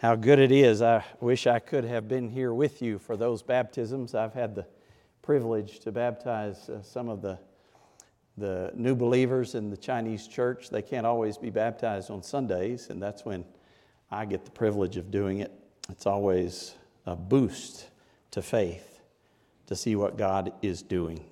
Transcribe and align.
how 0.00 0.14
good 0.14 0.38
it 0.38 0.50
is. 0.50 0.80
I 0.80 1.04
wish 1.20 1.46
I 1.46 1.58
could 1.58 1.84
have 1.84 2.08
been 2.08 2.30
here 2.30 2.54
with 2.54 2.80
you 2.80 2.98
for 2.98 3.18
those 3.18 3.42
baptisms. 3.42 4.14
I've 4.14 4.32
had 4.32 4.54
the 4.54 4.66
privilege 5.20 5.80
to 5.80 5.92
baptize 5.92 6.70
uh, 6.70 6.80
some 6.80 7.10
of 7.10 7.20
the, 7.20 7.38
the 8.38 8.70
new 8.74 8.94
believers 8.94 9.54
in 9.54 9.68
the 9.68 9.76
Chinese 9.76 10.26
church. 10.26 10.70
They 10.70 10.80
can't 10.80 11.04
always 11.04 11.36
be 11.36 11.50
baptized 11.50 12.10
on 12.10 12.22
Sundays, 12.22 12.88
and 12.88 13.02
that's 13.02 13.26
when 13.26 13.44
I 14.10 14.24
get 14.24 14.46
the 14.46 14.50
privilege 14.50 14.96
of 14.96 15.10
doing 15.10 15.40
it. 15.40 15.52
It's 15.90 16.06
always 16.06 16.74
a 17.04 17.14
boost 17.14 17.90
to 18.30 18.40
faith 18.40 19.00
to 19.66 19.76
see 19.76 19.96
what 19.96 20.16
God 20.16 20.54
is 20.62 20.82
doing. 20.82 21.22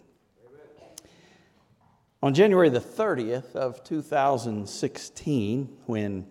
On 2.23 2.35
January 2.35 2.69
the 2.69 2.81
30th 2.81 3.57
of 3.57 3.83
2016, 3.83 5.79
when 5.87 6.27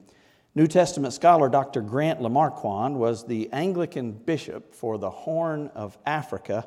New 0.58 0.66
Testament 0.66 1.14
scholar 1.14 1.50
Dr. 1.50 1.82
Grant 1.82 2.20
LeMarquand 2.20 2.94
was 2.94 3.24
the 3.24 3.48
Anglican 3.54 4.12
bishop 4.12 4.74
for 4.74 4.98
the 4.98 5.12
Horn 5.12 5.70
of 5.76 5.96
Africa. 6.04 6.66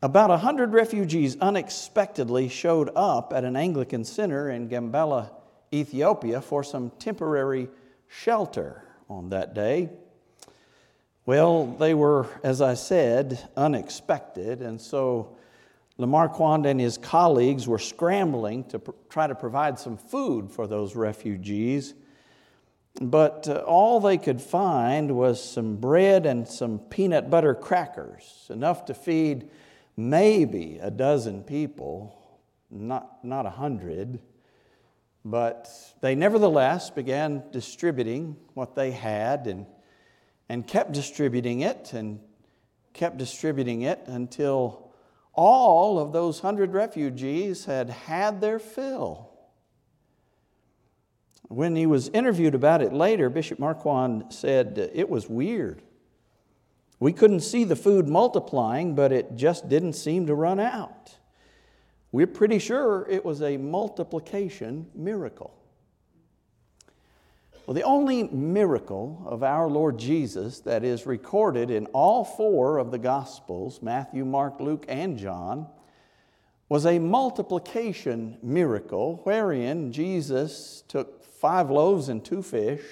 About 0.00 0.30
100 0.30 0.72
refugees 0.72 1.36
unexpectedly 1.42 2.48
showed 2.48 2.88
up 2.96 3.34
at 3.34 3.44
an 3.44 3.54
Anglican 3.54 4.02
center 4.02 4.48
in 4.48 4.70
Gambela, 4.70 5.28
Ethiopia, 5.74 6.40
for 6.40 6.64
some 6.64 6.88
temporary 6.98 7.68
shelter 8.06 8.82
on 9.10 9.28
that 9.28 9.52
day. 9.52 9.90
Well, 11.26 11.66
they 11.66 11.92
were, 11.92 12.28
as 12.42 12.62
I 12.62 12.72
said, 12.72 13.46
unexpected, 13.58 14.62
and 14.62 14.80
so 14.80 15.36
LeMarquand 15.98 16.66
and 16.66 16.80
his 16.80 16.96
colleagues 16.96 17.68
were 17.68 17.78
scrambling 17.78 18.64
to 18.70 18.78
pr- 18.78 18.92
try 19.10 19.26
to 19.26 19.34
provide 19.34 19.78
some 19.78 19.98
food 19.98 20.50
for 20.50 20.66
those 20.66 20.96
refugees. 20.96 21.92
But 23.00 23.48
uh, 23.48 23.58
all 23.66 24.00
they 24.00 24.18
could 24.18 24.40
find 24.40 25.16
was 25.16 25.42
some 25.42 25.76
bread 25.76 26.26
and 26.26 26.48
some 26.48 26.78
peanut 26.78 27.30
butter 27.30 27.54
crackers, 27.54 28.46
enough 28.50 28.86
to 28.86 28.94
feed 28.94 29.48
maybe 29.96 30.78
a 30.80 30.90
dozen 30.90 31.44
people, 31.44 32.16
not, 32.70 33.24
not 33.24 33.46
a 33.46 33.50
hundred. 33.50 34.20
But 35.24 35.68
they 36.00 36.14
nevertheless 36.14 36.90
began 36.90 37.44
distributing 37.52 38.36
what 38.54 38.74
they 38.74 38.90
had 38.90 39.46
and, 39.46 39.66
and 40.48 40.66
kept 40.66 40.92
distributing 40.92 41.60
it 41.60 41.92
and 41.92 42.20
kept 42.94 43.16
distributing 43.16 43.82
it 43.82 44.00
until 44.06 44.90
all 45.34 46.00
of 46.00 46.12
those 46.12 46.40
hundred 46.40 46.72
refugees 46.72 47.64
had 47.64 47.90
had 47.90 48.40
their 48.40 48.58
fill. 48.58 49.27
When 51.48 51.76
he 51.76 51.86
was 51.86 52.08
interviewed 52.10 52.54
about 52.54 52.82
it 52.82 52.92
later, 52.92 53.30
Bishop 53.30 53.58
Marquand 53.58 54.32
said 54.32 54.90
it 54.94 55.08
was 55.08 55.28
weird. 55.28 55.82
We 57.00 57.12
couldn't 57.12 57.40
see 57.40 57.64
the 57.64 57.76
food 57.76 58.08
multiplying, 58.08 58.94
but 58.94 59.12
it 59.12 59.36
just 59.36 59.68
didn't 59.68 59.94
seem 59.94 60.26
to 60.26 60.34
run 60.34 60.60
out. 60.60 61.16
We're 62.12 62.26
pretty 62.26 62.58
sure 62.58 63.06
it 63.08 63.24
was 63.24 63.42
a 63.42 63.56
multiplication 63.56 64.86
miracle. 64.94 65.54
Well, 67.66 67.74
the 67.74 67.82
only 67.82 68.24
miracle 68.24 69.22
of 69.26 69.42
our 69.42 69.68
Lord 69.68 69.98
Jesus 69.98 70.60
that 70.60 70.84
is 70.84 71.04
recorded 71.04 71.70
in 71.70 71.86
all 71.86 72.24
four 72.24 72.78
of 72.78 72.90
the 72.90 72.98
Gospels 72.98 73.82
Matthew, 73.82 74.24
Mark, 74.24 74.58
Luke, 74.58 74.86
and 74.88 75.18
John 75.18 75.66
was 76.70 76.86
a 76.86 76.98
multiplication 76.98 78.38
miracle 78.42 79.20
wherein 79.24 79.92
Jesus 79.92 80.82
took 80.88 81.17
five 81.40 81.70
loaves 81.70 82.08
and 82.08 82.24
two 82.24 82.42
fish 82.42 82.82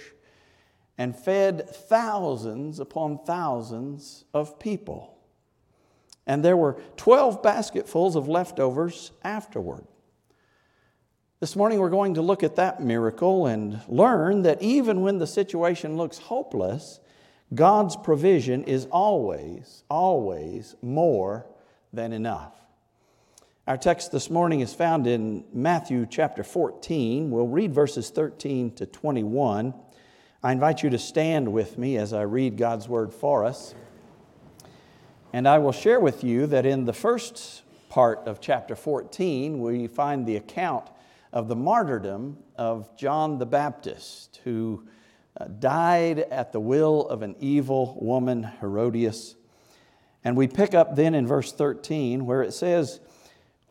and 0.98 1.14
fed 1.14 1.68
thousands 1.68 2.80
upon 2.80 3.18
thousands 3.24 4.24
of 4.32 4.58
people. 4.58 5.18
And 6.26 6.44
there 6.44 6.56
were 6.56 6.80
12 6.96 7.42
basketfuls 7.42 8.16
of 8.16 8.28
leftovers 8.28 9.12
afterward. 9.22 9.86
This 11.38 11.54
morning 11.54 11.78
we're 11.78 11.90
going 11.90 12.14
to 12.14 12.22
look 12.22 12.42
at 12.42 12.56
that 12.56 12.82
miracle 12.82 13.46
and 13.46 13.80
learn 13.88 14.42
that 14.42 14.62
even 14.62 15.02
when 15.02 15.18
the 15.18 15.26
situation 15.26 15.96
looks 15.96 16.18
hopeless, 16.18 16.98
God's 17.54 17.94
provision 17.94 18.64
is 18.64 18.86
always, 18.86 19.84
always 19.88 20.74
more 20.82 21.46
than 21.92 22.12
enough. 22.12 22.54
Our 23.68 23.76
text 23.76 24.12
this 24.12 24.30
morning 24.30 24.60
is 24.60 24.72
found 24.72 25.08
in 25.08 25.42
Matthew 25.52 26.06
chapter 26.08 26.44
14. 26.44 27.32
We'll 27.32 27.48
read 27.48 27.74
verses 27.74 28.10
13 28.10 28.76
to 28.76 28.86
21. 28.86 29.74
I 30.40 30.52
invite 30.52 30.84
you 30.84 30.90
to 30.90 30.98
stand 30.98 31.52
with 31.52 31.76
me 31.76 31.96
as 31.96 32.12
I 32.12 32.22
read 32.22 32.58
God's 32.58 32.88
word 32.88 33.12
for 33.12 33.44
us. 33.44 33.74
And 35.32 35.48
I 35.48 35.58
will 35.58 35.72
share 35.72 35.98
with 35.98 36.22
you 36.22 36.46
that 36.46 36.64
in 36.64 36.84
the 36.84 36.92
first 36.92 37.64
part 37.88 38.20
of 38.20 38.40
chapter 38.40 38.76
14, 38.76 39.60
we 39.60 39.88
find 39.88 40.24
the 40.24 40.36
account 40.36 40.88
of 41.32 41.48
the 41.48 41.56
martyrdom 41.56 42.38
of 42.54 42.96
John 42.96 43.38
the 43.40 43.46
Baptist, 43.46 44.42
who 44.44 44.86
uh, 45.40 45.46
died 45.46 46.20
at 46.20 46.52
the 46.52 46.60
will 46.60 47.08
of 47.08 47.22
an 47.22 47.34
evil 47.40 47.98
woman, 48.00 48.44
Herodias. 48.60 49.34
And 50.22 50.36
we 50.36 50.46
pick 50.46 50.72
up 50.72 50.94
then 50.94 51.16
in 51.16 51.26
verse 51.26 51.50
13, 51.50 52.26
where 52.26 52.42
it 52.42 52.54
says, 52.54 53.00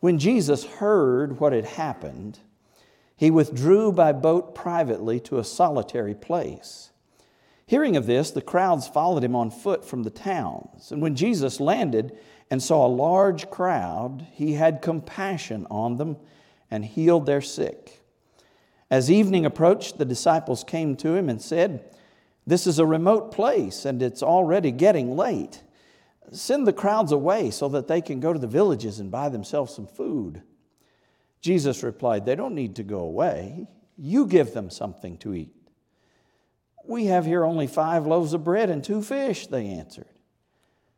when 0.00 0.18
Jesus 0.18 0.64
heard 0.64 1.40
what 1.40 1.52
had 1.52 1.64
happened, 1.64 2.38
he 3.16 3.30
withdrew 3.30 3.92
by 3.92 4.12
boat 4.12 4.54
privately 4.54 5.18
to 5.20 5.38
a 5.38 5.44
solitary 5.44 6.14
place. 6.14 6.90
Hearing 7.66 7.96
of 7.96 8.06
this, 8.06 8.30
the 8.30 8.42
crowds 8.42 8.86
followed 8.86 9.24
him 9.24 9.34
on 9.34 9.50
foot 9.50 9.84
from 9.84 10.04
the 10.04 10.10
towns. 10.10 10.92
And 10.92 11.02
when 11.02 11.16
Jesus 11.16 11.58
landed 11.58 12.16
and 12.50 12.62
saw 12.62 12.86
a 12.86 12.88
large 12.88 13.50
crowd, 13.50 14.26
he 14.32 14.52
had 14.52 14.82
compassion 14.82 15.66
on 15.70 15.96
them 15.96 16.16
and 16.70 16.84
healed 16.84 17.26
their 17.26 17.40
sick. 17.40 18.02
As 18.88 19.10
evening 19.10 19.44
approached, 19.44 19.98
the 19.98 20.04
disciples 20.04 20.62
came 20.62 20.94
to 20.96 21.14
him 21.14 21.28
and 21.28 21.42
said, 21.42 21.92
This 22.46 22.68
is 22.68 22.78
a 22.78 22.86
remote 22.86 23.32
place, 23.32 23.84
and 23.84 24.00
it's 24.00 24.22
already 24.22 24.70
getting 24.70 25.16
late. 25.16 25.62
Send 26.32 26.66
the 26.66 26.72
crowds 26.72 27.12
away 27.12 27.50
so 27.50 27.68
that 27.68 27.88
they 27.88 28.00
can 28.00 28.20
go 28.20 28.32
to 28.32 28.38
the 28.38 28.46
villages 28.46 28.98
and 28.98 29.10
buy 29.10 29.28
themselves 29.28 29.74
some 29.74 29.86
food. 29.86 30.42
Jesus 31.40 31.82
replied, 31.82 32.26
They 32.26 32.34
don't 32.34 32.54
need 32.54 32.76
to 32.76 32.82
go 32.82 33.00
away. 33.00 33.66
You 33.96 34.26
give 34.26 34.52
them 34.52 34.70
something 34.70 35.16
to 35.18 35.34
eat. 35.34 35.54
We 36.84 37.06
have 37.06 37.26
here 37.26 37.44
only 37.44 37.66
five 37.66 38.06
loaves 38.06 38.32
of 38.32 38.44
bread 38.44 38.70
and 38.70 38.82
two 38.82 39.02
fish, 39.02 39.46
they 39.46 39.66
answered. 39.66 40.06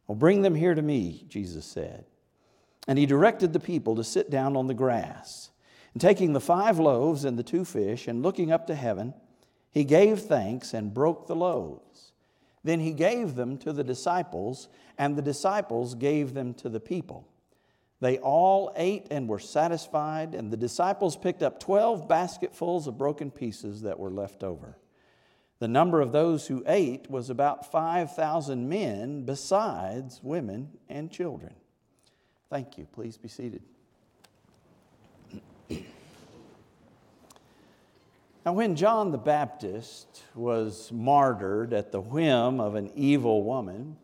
Well, 0.07 0.17
bring 0.17 0.43
them 0.43 0.55
here 0.55 0.75
to 0.75 0.83
me, 0.83 1.25
Jesus 1.29 1.65
said. 1.65 2.05
And 2.87 2.99
he 2.99 3.07
directed 3.07 3.53
the 3.53 3.61
people 3.61 3.97
to 3.97 4.05
sit 4.05 4.31
down 4.31 4.57
on 4.57 4.67
the 4.67 4.75
grass. 4.75 5.51
And 5.93 6.01
taking 6.01 6.33
the 6.33 6.41
five 6.41 6.79
loaves 6.79 7.25
and 7.25 7.39
the 7.39 7.43
two 7.43 7.65
fish, 7.65 8.09
and 8.09 8.23
looking 8.23 8.51
up 8.51 8.67
to 8.67 8.75
heaven, 8.75 9.15
he 9.71 9.85
gave 9.85 10.21
thanks 10.21 10.73
and 10.73 10.95
broke 10.95 11.27
the 11.27 11.37
loaves. 11.37 12.13
Then 12.65 12.81
he 12.81 12.93
gave 12.93 13.35
them 13.35 13.59
to 13.59 13.73
the 13.73 13.85
disciples 13.85 14.69
and 14.99 15.17
the 15.17 15.23
disciples 15.23 15.95
gave 15.95 16.35
them 16.35 16.55
to 16.55 16.69
the 16.69 16.81
people. 16.81 17.29
They 18.01 18.19
all 18.19 18.73
ate 18.77 19.09
and 19.11 19.29
were 19.29 19.41
satisfied, 19.41 20.35
and 20.35 20.53
the 20.53 20.57
disciples 20.57 21.17
picked 21.17 21.43
up 21.43 21.59
12 21.59 22.09
basketfuls 22.09 22.87
of 22.87 22.97
broken 22.97 23.31
pieces 23.31 23.83
that 23.83 23.99
were 23.99 24.11
left 24.11 24.45
over. 24.45 24.79
The 25.59 25.67
number 25.69 26.01
of 26.01 26.13
those 26.13 26.47
who 26.47 26.63
ate 26.67 27.11
was 27.11 27.29
about 27.29 27.71
5,000 27.71 28.69
men, 28.69 29.25
besides 29.25 30.21
women 30.23 30.71
and 30.89 31.11
children. 31.11 31.55
Thank 32.49 32.79
you. 32.79 32.87
Please 32.93 33.17
be 33.17 33.29
seated. 33.29 33.63
Now, 38.49 38.55
when 38.55 38.77
John 38.77 39.13
the 39.13 39.19
Baptist 39.19 40.23
was 40.35 40.91
martyred 40.91 41.75
at 41.75 41.93
the 41.93 42.01
whim 42.01 42.61
of 42.61 42.77
an 42.77 42.91
evil 42.95 43.43
woman, 43.43 43.99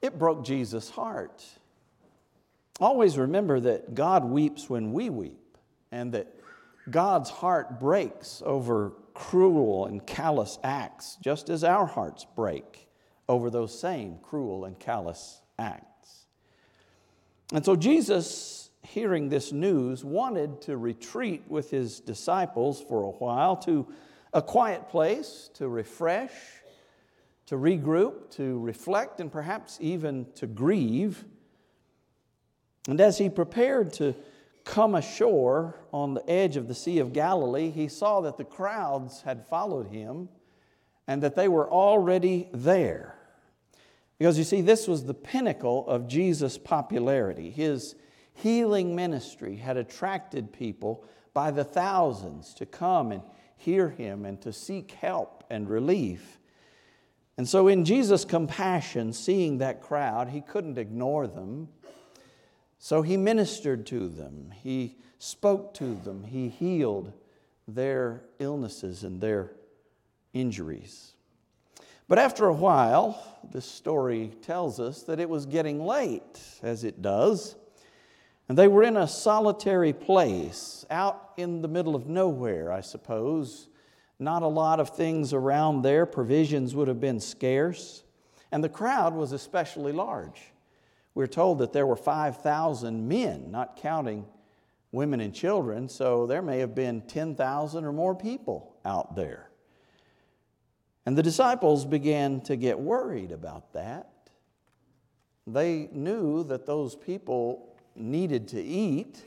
it 0.00 0.16
broke 0.16 0.44
Jesus' 0.44 0.88
heart. 0.88 1.44
Always 2.78 3.18
remember 3.18 3.58
that 3.58 3.96
God 3.96 4.24
weeps 4.24 4.70
when 4.70 4.92
we 4.92 5.10
weep, 5.10 5.58
and 5.90 6.12
that 6.12 6.32
God's 6.88 7.30
heart 7.30 7.80
breaks 7.80 8.44
over 8.46 8.92
cruel 9.12 9.86
and 9.86 10.06
callous 10.06 10.60
acts, 10.62 11.18
just 11.20 11.50
as 11.50 11.64
our 11.64 11.86
hearts 11.86 12.24
break 12.36 12.86
over 13.28 13.50
those 13.50 13.76
same 13.76 14.18
cruel 14.22 14.66
and 14.66 14.78
callous 14.78 15.40
acts. 15.58 16.26
And 17.52 17.64
so 17.64 17.74
Jesus, 17.74 18.67
hearing 18.82 19.28
this 19.28 19.52
news, 19.52 20.04
wanted 20.04 20.60
to 20.62 20.76
retreat 20.76 21.44
with 21.48 21.70
his 21.70 22.00
disciples 22.00 22.80
for 22.80 23.02
a 23.02 23.10
while 23.10 23.56
to 23.56 23.86
a 24.32 24.42
quiet 24.42 24.88
place 24.88 25.50
to 25.54 25.68
refresh 25.68 26.32
to 27.48 27.56
regroup, 27.56 28.28
to 28.28 28.58
reflect, 28.58 29.20
and 29.20 29.32
perhaps 29.32 29.78
even 29.80 30.26
to 30.34 30.46
grieve. 30.46 31.24
And 32.86 33.00
as 33.00 33.16
he 33.16 33.30
prepared 33.30 33.94
to 33.94 34.14
come 34.64 34.94
ashore 34.94 35.80
on 35.90 36.12
the 36.12 36.28
edge 36.28 36.58
of 36.58 36.68
the 36.68 36.74
Sea 36.74 36.98
of 36.98 37.14
Galilee, 37.14 37.70
he 37.70 37.88
saw 37.88 38.20
that 38.20 38.36
the 38.36 38.44
crowds 38.44 39.22
had 39.22 39.46
followed 39.46 39.86
him 39.86 40.28
and 41.06 41.22
that 41.22 41.36
they 41.36 41.48
were 41.48 41.70
already 41.70 42.50
there. 42.52 43.16
Because 44.18 44.36
you 44.36 44.44
see, 44.44 44.60
this 44.60 44.86
was 44.86 45.06
the 45.06 45.14
pinnacle 45.14 45.88
of 45.88 46.06
Jesus' 46.06 46.58
popularity. 46.58 47.50
His 47.50 47.94
healing 48.42 48.94
ministry 48.94 49.56
had 49.56 49.76
attracted 49.76 50.52
people 50.52 51.04
by 51.34 51.50
the 51.50 51.64
thousands 51.64 52.54
to 52.54 52.66
come 52.66 53.12
and 53.12 53.22
hear 53.56 53.90
him 53.90 54.24
and 54.24 54.40
to 54.42 54.52
seek 54.52 54.92
help 54.92 55.44
and 55.50 55.68
relief. 55.68 56.38
And 57.36 57.48
so, 57.48 57.68
in 57.68 57.84
Jesus' 57.84 58.24
compassion, 58.24 59.12
seeing 59.12 59.58
that 59.58 59.80
crowd, 59.80 60.28
he 60.28 60.40
couldn't 60.40 60.78
ignore 60.78 61.26
them. 61.26 61.68
So, 62.78 63.02
he 63.02 63.16
ministered 63.16 63.86
to 63.86 64.08
them, 64.08 64.52
he 64.62 64.98
spoke 65.18 65.74
to 65.74 65.94
them, 65.94 66.24
he 66.24 66.48
healed 66.48 67.12
their 67.66 68.24
illnesses 68.38 69.04
and 69.04 69.20
their 69.20 69.52
injuries. 70.32 71.14
But 72.08 72.18
after 72.18 72.46
a 72.46 72.54
while, 72.54 73.22
this 73.52 73.66
story 73.66 74.32
tells 74.42 74.80
us 74.80 75.02
that 75.02 75.20
it 75.20 75.28
was 75.28 75.44
getting 75.44 75.84
late, 75.84 76.40
as 76.62 76.84
it 76.84 77.02
does. 77.02 77.56
And 78.48 78.56
they 78.56 78.68
were 78.68 78.82
in 78.82 78.96
a 78.96 79.06
solitary 79.06 79.92
place, 79.92 80.86
out 80.88 81.32
in 81.36 81.60
the 81.60 81.68
middle 81.68 81.94
of 81.94 82.06
nowhere, 82.06 82.72
I 82.72 82.80
suppose. 82.80 83.68
Not 84.18 84.42
a 84.42 84.48
lot 84.48 84.80
of 84.80 84.90
things 84.90 85.32
around 85.32 85.82
there. 85.82 86.06
Provisions 86.06 86.74
would 86.74 86.88
have 86.88 87.00
been 87.00 87.20
scarce. 87.20 88.04
And 88.50 88.64
the 88.64 88.68
crowd 88.68 89.14
was 89.14 89.32
especially 89.32 89.92
large. 89.92 90.40
We're 91.14 91.26
told 91.26 91.58
that 91.58 91.72
there 91.72 91.86
were 91.86 91.96
5,000 91.96 93.06
men, 93.06 93.50
not 93.50 93.76
counting 93.76 94.24
women 94.92 95.20
and 95.20 95.34
children, 95.34 95.88
so 95.88 96.26
there 96.26 96.40
may 96.40 96.60
have 96.60 96.74
been 96.74 97.02
10,000 97.02 97.84
or 97.84 97.92
more 97.92 98.14
people 98.14 98.76
out 98.84 99.14
there. 99.14 99.50
And 101.04 101.16
the 101.16 101.22
disciples 101.22 101.84
began 101.84 102.40
to 102.42 102.56
get 102.56 102.78
worried 102.78 103.32
about 103.32 103.74
that. 103.74 104.08
They 105.46 105.88
knew 105.92 106.44
that 106.44 106.66
those 106.66 106.94
people 106.94 107.67
needed 107.98 108.48
to 108.48 108.62
eat. 108.62 109.22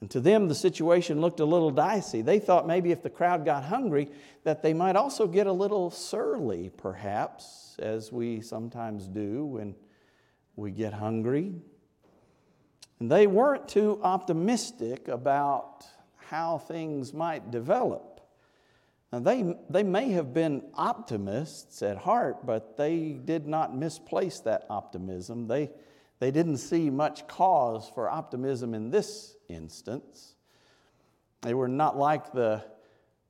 And 0.00 0.10
to 0.10 0.20
them, 0.20 0.48
the 0.48 0.54
situation 0.54 1.20
looked 1.20 1.40
a 1.40 1.44
little 1.44 1.70
dicey. 1.70 2.22
They 2.22 2.38
thought 2.38 2.66
maybe 2.66 2.92
if 2.92 3.02
the 3.02 3.10
crowd 3.10 3.44
got 3.44 3.64
hungry, 3.64 4.10
that 4.44 4.62
they 4.62 4.74
might 4.74 4.94
also 4.94 5.26
get 5.26 5.46
a 5.46 5.52
little 5.52 5.90
surly, 5.90 6.70
perhaps, 6.76 7.76
as 7.78 8.12
we 8.12 8.40
sometimes 8.40 9.08
do 9.08 9.44
when 9.46 9.74
we 10.54 10.70
get 10.70 10.92
hungry. 10.92 11.54
And 13.00 13.10
they 13.10 13.26
weren't 13.26 13.68
too 13.68 14.00
optimistic 14.02 15.08
about 15.08 15.86
how 16.16 16.58
things 16.58 17.12
might 17.12 17.50
develop. 17.50 18.20
Now, 19.12 19.20
they, 19.20 19.56
they 19.70 19.82
may 19.82 20.10
have 20.10 20.34
been 20.34 20.62
optimists 20.74 21.82
at 21.82 21.96
heart, 21.96 22.44
but 22.44 22.76
they 22.76 23.12
did 23.24 23.46
not 23.46 23.76
misplace 23.76 24.40
that 24.40 24.66
optimism. 24.68 25.46
They, 25.46 25.70
they 26.18 26.30
didn't 26.30 26.58
see 26.58 26.90
much 26.90 27.26
cause 27.26 27.90
for 27.94 28.08
optimism 28.08 28.74
in 28.74 28.90
this 28.90 29.36
instance. 29.48 30.34
They 31.42 31.54
were 31.54 31.68
not 31.68 31.98
like 31.98 32.32
the, 32.32 32.64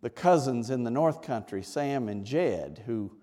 the 0.02 0.10
cousins 0.10 0.70
in 0.70 0.84
the 0.84 0.90
North 0.90 1.22
Country, 1.22 1.62
Sam 1.62 2.08
and 2.08 2.24
Jed, 2.24 2.82
who 2.86 3.16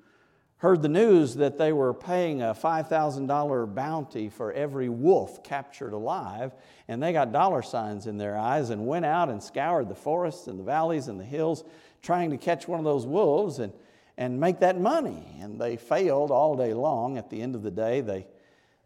heard 0.57 0.81
the 0.81 0.89
news 0.89 1.35
that 1.35 1.57
they 1.57 1.73
were 1.73 1.93
paying 1.93 2.41
a 2.41 2.53
$5,000 2.53 3.75
bounty 3.75 4.29
for 4.29 4.53
every 4.53 4.87
wolf 4.87 5.43
captured 5.43 5.91
alive, 5.91 6.53
and 6.87 7.03
they 7.03 7.11
got 7.11 7.31
dollar 7.31 7.61
signs 7.61 8.07
in 8.07 8.17
their 8.17 8.37
eyes 8.37 8.69
and 8.69 8.87
went 8.87 9.05
out 9.05 9.29
and 9.29 9.43
scoured 9.43 9.89
the 9.89 9.95
forests 9.95 10.47
and 10.47 10.59
the 10.59 10.63
valleys 10.63 11.07
and 11.07 11.19
the 11.19 11.25
hills 11.25 11.63
trying 12.01 12.29
to 12.29 12.37
catch 12.37 12.67
one 12.67 12.79
of 12.79 12.85
those 12.85 13.05
wolves 13.05 13.59
and, 13.59 13.73
and 14.17 14.39
make 14.39 14.59
that 14.59 14.79
money. 14.79 15.37
And 15.41 15.59
they 15.59 15.75
failed 15.75 16.31
all 16.31 16.55
day 16.55 16.73
long. 16.73 17.17
At 17.17 17.29
the 17.29 17.41
end 17.41 17.55
of 17.55 17.63
the 17.63 17.71
day, 17.71 18.01
they 18.01 18.27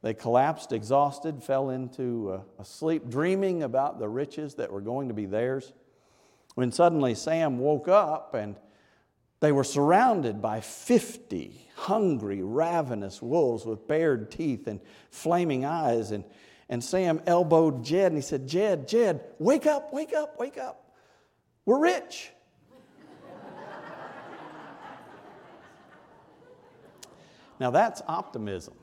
they 0.01 0.13
collapsed, 0.13 0.71
exhausted, 0.71 1.43
fell 1.43 1.71
into 1.71 2.31
uh, 2.31 2.61
a 2.61 2.65
sleep, 2.65 3.09
dreaming 3.09 3.63
about 3.63 3.99
the 3.99 4.07
riches 4.07 4.55
that 4.55 4.71
were 4.71 4.81
going 4.81 5.07
to 5.07 5.13
be 5.13 5.25
theirs. 5.25 5.73
When 6.55 6.71
suddenly 6.71 7.15
Sam 7.15 7.59
woke 7.59 7.87
up 7.87 8.33
and 8.33 8.55
they 9.39 9.51
were 9.51 9.63
surrounded 9.63 10.41
by 10.41 10.61
50 10.61 11.69
hungry, 11.75 12.41
ravenous 12.41 13.21
wolves 13.21 13.65
with 13.65 13.87
bared 13.87 14.31
teeth 14.31 14.67
and 14.67 14.79
flaming 15.11 15.65
eyes. 15.65 16.11
And, 16.11 16.23
and 16.69 16.83
Sam 16.83 17.21
elbowed 17.27 17.83
Jed 17.83 18.11
and 18.11 18.17
he 18.17 18.21
said, 18.21 18.47
Jed, 18.47 18.87
Jed, 18.87 19.21
wake 19.39 19.67
up, 19.67 19.93
wake 19.93 20.13
up, 20.13 20.39
wake 20.39 20.57
up. 20.57 20.95
We're 21.65 21.79
rich. 21.79 22.31
now 27.59 27.71
that's 27.71 28.01
optimism. 28.07 28.73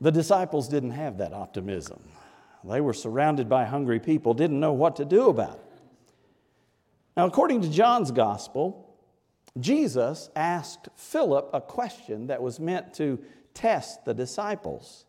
The 0.00 0.12
disciples 0.12 0.68
didn't 0.68 0.92
have 0.92 1.18
that 1.18 1.32
optimism. 1.32 2.00
They 2.64 2.80
were 2.80 2.92
surrounded 2.92 3.48
by 3.48 3.64
hungry 3.64 4.00
people, 4.00 4.34
didn't 4.34 4.60
know 4.60 4.72
what 4.72 4.96
to 4.96 5.04
do 5.04 5.28
about 5.28 5.54
it. 5.54 5.80
Now, 7.16 7.26
according 7.26 7.62
to 7.62 7.70
John's 7.70 8.10
gospel, 8.10 8.94
Jesus 9.58 10.30
asked 10.36 10.88
Philip 10.94 11.50
a 11.52 11.60
question 11.60 12.28
that 12.28 12.42
was 12.42 12.60
meant 12.60 12.94
to 12.94 13.18
test 13.54 14.04
the 14.04 14.14
disciples. 14.14 15.04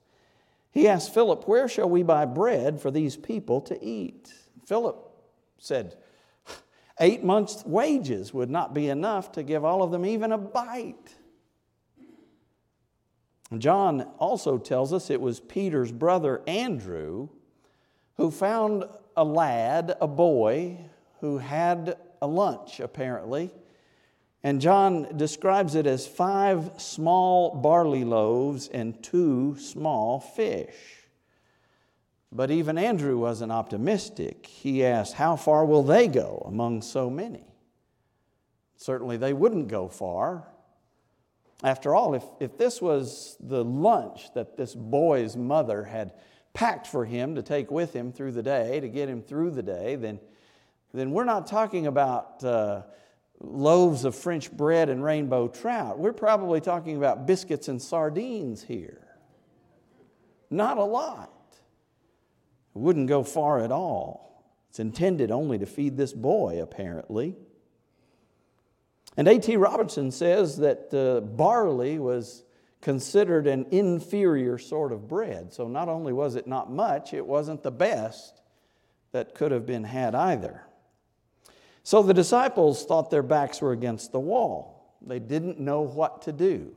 He 0.72 0.88
asked 0.88 1.14
Philip, 1.14 1.48
Where 1.48 1.68
shall 1.68 1.90
we 1.90 2.04
buy 2.04 2.26
bread 2.26 2.82
for 2.82 2.90
these 2.90 3.16
people 3.16 3.62
to 3.62 3.84
eat? 3.84 4.34
Philip 4.66 4.98
said, 5.58 5.98
Eight 7.00 7.24
months' 7.24 7.64
wages 7.66 8.34
would 8.34 8.50
not 8.50 8.74
be 8.74 8.90
enough 8.90 9.32
to 9.34 9.44
give 9.44 9.64
all 9.64 9.84
of 9.84 9.92
them 9.92 10.06
even 10.06 10.32
a 10.32 10.38
bite. 10.38 11.16
John 13.58 14.02
also 14.20 14.58
tells 14.58 14.94
us 14.94 15.10
it 15.10 15.22
was 15.22 15.40
Peter's 15.40 15.92
brother 15.92 16.42
Andrew 16.46 17.30
who 18.18 18.30
found 18.30 18.84
a 19.16 19.24
lad, 19.24 19.96
a 20.02 20.08
boy, 20.08 20.78
who 21.22 21.38
had 21.38 21.98
a 22.22 22.28
lunch, 22.28 22.80
apparently. 22.80 23.50
And 24.44 24.62
John 24.62 25.18
describes 25.18 25.76
it 25.76 25.88
as 25.88 26.06
five 26.06 26.72
small 26.78 27.56
barley 27.56 28.04
loaves 28.04 28.68
and 28.68 29.02
two 29.02 29.58
small 29.58 30.20
fish. 30.20 30.76
But 32.32 32.52
even 32.52 32.78
Andrew 32.78 33.18
wasn't 33.18 33.54
optimistic. 33.54 34.46
He 34.46 34.86
asked, 34.86 35.14
How 35.14 35.38
far 35.38 35.66
will 35.66 35.84
they 35.84 36.08
go 36.08 36.44
among 36.46 36.82
so 36.82 37.10
many? 37.10 37.46
Certainly, 38.76 39.18
they 39.18 39.34
wouldn't 39.34 39.70
go 39.70 39.88
far. 39.88 40.48
After 41.64 41.94
all, 41.94 42.14
if, 42.14 42.24
if 42.40 42.58
this 42.58 42.82
was 42.82 43.36
the 43.40 43.64
lunch 43.64 44.34
that 44.34 44.56
this 44.56 44.74
boy's 44.76 45.36
mother 45.36 45.84
had 45.84 46.14
packed 46.54 46.88
for 46.88 47.06
him 47.06 47.36
to 47.36 47.42
take 47.42 47.70
with 47.70 47.94
him 47.94 48.12
through 48.12 48.32
the 48.32 48.44
day, 48.44 48.80
to 48.80 48.88
get 48.88 49.10
him 49.10 49.22
through 49.22 49.52
the 49.52 49.64
day, 49.64 49.96
then, 49.96 50.20
then 50.94 51.12
we're 51.12 51.26
not 51.26 51.48
talking 51.48 51.88
about 51.88 52.44
uh, 52.44 52.84
loaves 53.42 54.06
of 54.06 54.16
French 54.16 54.52
bread 54.52 54.90
and 54.90 55.04
rainbow 55.04 55.48
trout. 55.48 56.00
We're 56.00 56.14
probably 56.14 56.62
talking 56.62 56.96
about 56.96 57.28
biscuits 57.28 57.68
and 57.68 57.82
sardines 57.82 58.64
here. 58.64 59.06
Not 60.50 60.78
a 60.78 60.84
lot. 60.84 61.32
It 62.76 62.80
wouldn't 62.80 63.08
go 63.08 63.24
far 63.24 63.60
at 63.60 63.72
all. 63.72 64.46
It's 64.70 64.80
intended 64.80 65.32
only 65.32 65.58
to 65.58 65.66
feed 65.66 65.98
this 65.98 66.14
boy, 66.14 66.62
apparently. 66.62 67.36
And 69.20 69.28
A.T. 69.28 69.58
Robertson 69.58 70.12
says 70.12 70.56
that 70.60 70.94
uh, 70.94 71.20
barley 71.20 72.00
was 72.00 72.46
considered 72.80 73.48
an 73.48 73.66
inferior 73.70 74.58
sort 74.58 74.94
of 74.94 75.10
bread. 75.10 75.52
So 75.52 75.68
not 75.68 75.90
only 75.90 76.14
was 76.14 76.38
it 76.38 76.48
not 76.48 76.72
much, 76.72 77.14
it 77.14 77.28
wasn't 77.28 77.62
the 77.62 77.70
best 77.70 78.42
that 79.12 79.36
could 79.36 79.52
have 79.52 79.66
been 79.66 79.84
had 79.84 80.16
either. 80.16 80.64
So 81.84 82.02
the 82.02 82.14
disciples 82.14 82.86
thought 82.86 83.12
their 83.12 83.22
backs 83.22 83.60
were 83.60 83.74
against 83.74 84.14
the 84.14 84.22
wall. 84.22 84.96
They 85.06 85.20
didn't 85.20 85.60
know 85.60 85.82
what 85.82 86.22
to 86.22 86.32
do. 86.32 86.74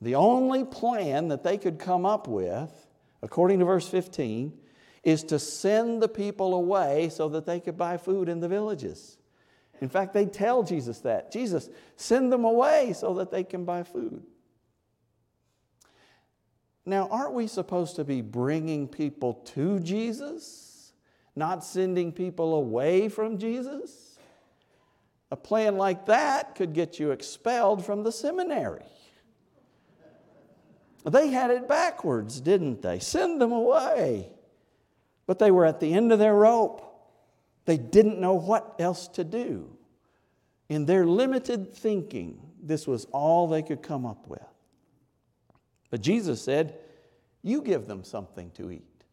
The 0.00 0.14
only 0.14 0.64
plan 0.64 1.28
that 1.28 1.44
they 1.44 1.58
could 1.58 1.78
come 1.78 2.06
up 2.06 2.26
with, 2.26 2.72
according 3.20 3.58
to 3.58 3.66
verse 3.66 3.86
15, 3.86 4.50
is 5.02 5.22
to 5.24 5.38
send 5.38 6.00
the 6.00 6.08
people 6.08 6.54
away 6.54 7.10
so 7.10 7.28
that 7.28 7.44
they 7.44 7.60
could 7.60 7.76
buy 7.76 7.98
food 7.98 8.30
in 8.30 8.40
the 8.40 8.48
villages. 8.48 9.18
In 9.80 9.88
fact, 9.88 10.14
they 10.14 10.26
tell 10.26 10.62
Jesus 10.62 11.00
that. 11.00 11.30
Jesus, 11.30 11.68
send 11.96 12.32
them 12.32 12.44
away 12.44 12.92
so 12.94 13.14
that 13.14 13.30
they 13.30 13.44
can 13.44 13.64
buy 13.64 13.82
food. 13.82 14.22
Now, 16.86 17.08
aren't 17.10 17.32
we 17.32 17.46
supposed 17.46 17.96
to 17.96 18.04
be 18.04 18.20
bringing 18.20 18.88
people 18.88 19.34
to 19.54 19.80
Jesus, 19.80 20.92
not 21.34 21.64
sending 21.64 22.12
people 22.12 22.54
away 22.54 23.08
from 23.08 23.38
Jesus? 23.38 24.18
A 25.30 25.36
plan 25.36 25.76
like 25.76 26.06
that 26.06 26.54
could 26.54 26.74
get 26.74 27.00
you 27.00 27.10
expelled 27.10 27.84
from 27.84 28.04
the 28.04 28.12
seminary. 28.12 28.84
They 31.04 31.28
had 31.28 31.50
it 31.50 31.68
backwards, 31.68 32.40
didn't 32.40 32.82
they? 32.82 32.98
Send 32.98 33.40
them 33.40 33.52
away. 33.52 34.30
But 35.26 35.38
they 35.38 35.50
were 35.50 35.64
at 35.64 35.80
the 35.80 35.92
end 35.92 36.12
of 36.12 36.18
their 36.18 36.34
rope. 36.34 36.93
They 37.64 37.76
didn't 37.76 38.20
know 38.20 38.34
what 38.34 38.74
else 38.78 39.08
to 39.08 39.24
do. 39.24 39.70
In 40.68 40.86
their 40.86 41.06
limited 41.06 41.74
thinking, 41.74 42.40
this 42.62 42.86
was 42.86 43.06
all 43.06 43.48
they 43.48 43.62
could 43.62 43.82
come 43.82 44.06
up 44.06 44.26
with. 44.26 44.42
But 45.90 46.00
Jesus 46.00 46.42
said, 46.42 46.78
You 47.42 47.62
give 47.62 47.86
them 47.86 48.04
something 48.04 48.50
to 48.52 48.70
eat. 48.70 49.04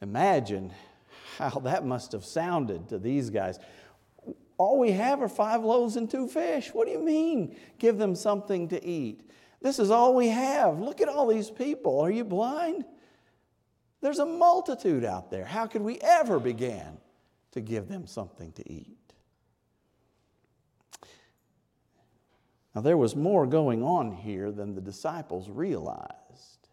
Imagine 0.00 0.72
how 1.38 1.60
that 1.60 1.86
must 1.86 2.12
have 2.12 2.24
sounded 2.24 2.88
to 2.88 2.98
these 2.98 3.30
guys. 3.30 3.58
All 4.58 4.78
we 4.78 4.92
have 4.92 5.22
are 5.22 5.28
five 5.28 5.64
loaves 5.64 5.96
and 5.96 6.10
two 6.10 6.28
fish. 6.28 6.72
What 6.72 6.86
do 6.86 6.92
you 6.92 7.02
mean, 7.02 7.56
give 7.78 7.98
them 7.98 8.14
something 8.14 8.68
to 8.68 8.84
eat? 8.84 9.28
This 9.60 9.78
is 9.78 9.90
all 9.90 10.14
we 10.14 10.28
have. 10.28 10.78
Look 10.80 11.00
at 11.00 11.08
all 11.08 11.26
these 11.28 11.50
people. 11.50 12.00
Are 12.00 12.10
you 12.10 12.24
blind? 12.24 12.84
There's 14.02 14.18
a 14.18 14.26
multitude 14.26 15.04
out 15.04 15.30
there. 15.30 15.44
How 15.44 15.66
could 15.66 15.82
we 15.82 15.98
ever 16.00 16.38
begin 16.38 16.98
to 17.52 17.60
give 17.60 17.88
them 17.88 18.06
something 18.06 18.52
to 18.52 18.70
eat? 18.70 18.98
Now, 22.74 22.80
there 22.80 22.96
was 22.96 23.14
more 23.14 23.46
going 23.46 23.82
on 23.82 24.12
here 24.12 24.50
than 24.50 24.74
the 24.74 24.80
disciples 24.80 25.48
realized. 25.48 26.68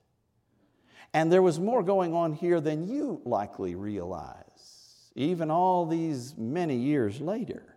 And 1.13 1.31
there 1.31 1.41
was 1.41 1.59
more 1.59 1.83
going 1.83 2.13
on 2.13 2.33
here 2.33 2.61
than 2.61 2.87
you 2.87 3.21
likely 3.25 3.75
realize, 3.75 5.11
even 5.15 5.51
all 5.51 5.85
these 5.85 6.35
many 6.37 6.75
years 6.75 7.19
later. 7.19 7.75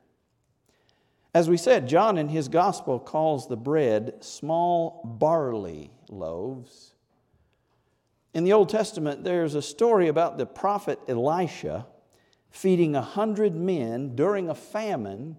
As 1.35 1.49
we 1.49 1.57
said, 1.57 1.89
John 1.89 2.19
in 2.19 2.29
his 2.29 2.49
gospel 2.49 2.99
calls 2.99 3.49
the 3.49 3.57
bread 3.57 4.23
small 4.23 5.03
barley 5.19 5.91
loaves. 6.09 6.92
In 8.35 8.45
the 8.45 8.53
Old 8.53 8.69
Testament, 8.71 9.25
there's 9.25 9.55
a 9.55 9.63
story 9.63 10.09
about 10.09 10.39
the 10.39 10.47
prophet 10.47 10.99
Elisha 11.07 11.87
feeding 12.51 12.95
a 12.95 13.03
hundred 13.03 13.55
men 13.55 14.15
during 14.15 14.49
a 14.49 14.55
famine 14.55 15.37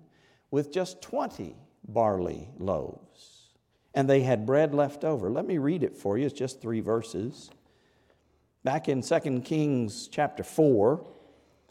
with 0.52 0.72
just 0.72 1.02
20 1.02 1.56
barley 1.88 2.50
loaves. 2.58 3.50
And 3.96 4.10
they 4.10 4.22
had 4.22 4.46
bread 4.46 4.74
left 4.74 5.04
over. 5.04 5.30
Let 5.30 5.46
me 5.46 5.58
read 5.58 5.84
it 5.84 5.96
for 5.96 6.18
you. 6.18 6.26
It's 6.26 6.38
just 6.38 6.62
three 6.62 6.82
verses. 6.82 7.50
Back 8.64 8.88
in 8.88 9.02
2 9.02 9.42
Kings 9.42 10.08
chapter 10.08 10.44
4, 10.44 11.06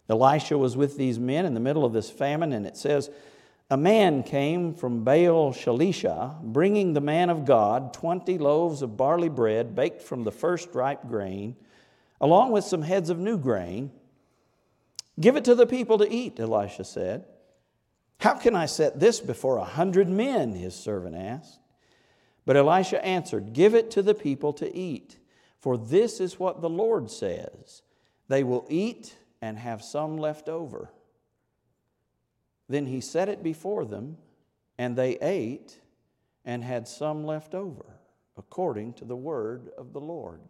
Elisha 0.08 0.58
was 0.58 0.76
with 0.76 0.96
these 0.96 1.18
men 1.18 1.46
in 1.46 1.54
the 1.54 1.60
middle 1.60 1.84
of 1.84 1.92
this 1.92 2.10
famine, 2.10 2.52
and 2.52 2.66
it 2.66 2.76
says, 2.76 3.10
A 3.72 3.76
man 3.78 4.22
came 4.22 4.74
from 4.74 5.02
Baal 5.02 5.50
Shalishah, 5.50 6.42
bringing 6.42 6.92
the 6.92 7.00
man 7.00 7.30
of 7.30 7.46
God 7.46 7.94
20 7.94 8.36
loaves 8.36 8.82
of 8.82 8.98
barley 8.98 9.30
bread 9.30 9.74
baked 9.74 10.02
from 10.02 10.24
the 10.24 10.30
first 10.30 10.74
ripe 10.74 11.08
grain, 11.08 11.56
along 12.20 12.52
with 12.52 12.64
some 12.64 12.82
heads 12.82 13.08
of 13.08 13.18
new 13.18 13.38
grain. 13.38 13.90
Give 15.18 15.36
it 15.36 15.46
to 15.46 15.54
the 15.54 15.64
people 15.66 15.96
to 15.96 16.12
eat, 16.12 16.38
Elisha 16.38 16.84
said. 16.84 17.24
How 18.20 18.34
can 18.34 18.54
I 18.54 18.66
set 18.66 19.00
this 19.00 19.20
before 19.20 19.56
a 19.56 19.64
hundred 19.64 20.06
men? 20.06 20.52
His 20.52 20.74
servant 20.74 21.16
asked. 21.16 21.58
But 22.44 22.58
Elisha 22.58 23.02
answered, 23.02 23.54
Give 23.54 23.74
it 23.74 23.90
to 23.92 24.02
the 24.02 24.14
people 24.14 24.52
to 24.52 24.76
eat. 24.76 25.16
For 25.60 25.78
this 25.78 26.20
is 26.20 26.38
what 26.38 26.60
the 26.60 26.68
Lord 26.68 27.10
says 27.10 27.80
they 28.28 28.44
will 28.44 28.66
eat 28.68 29.16
and 29.40 29.58
have 29.58 29.82
some 29.82 30.18
left 30.18 30.50
over. 30.50 30.90
Then 32.68 32.86
he 32.86 33.00
set 33.00 33.28
it 33.28 33.42
before 33.42 33.84
them, 33.84 34.16
and 34.78 34.96
they 34.96 35.16
ate 35.20 35.80
and 36.44 36.64
had 36.64 36.88
some 36.88 37.24
left 37.24 37.54
over, 37.54 37.84
according 38.36 38.94
to 38.94 39.04
the 39.04 39.16
word 39.16 39.70
of 39.76 39.92
the 39.92 40.00
Lord. 40.00 40.40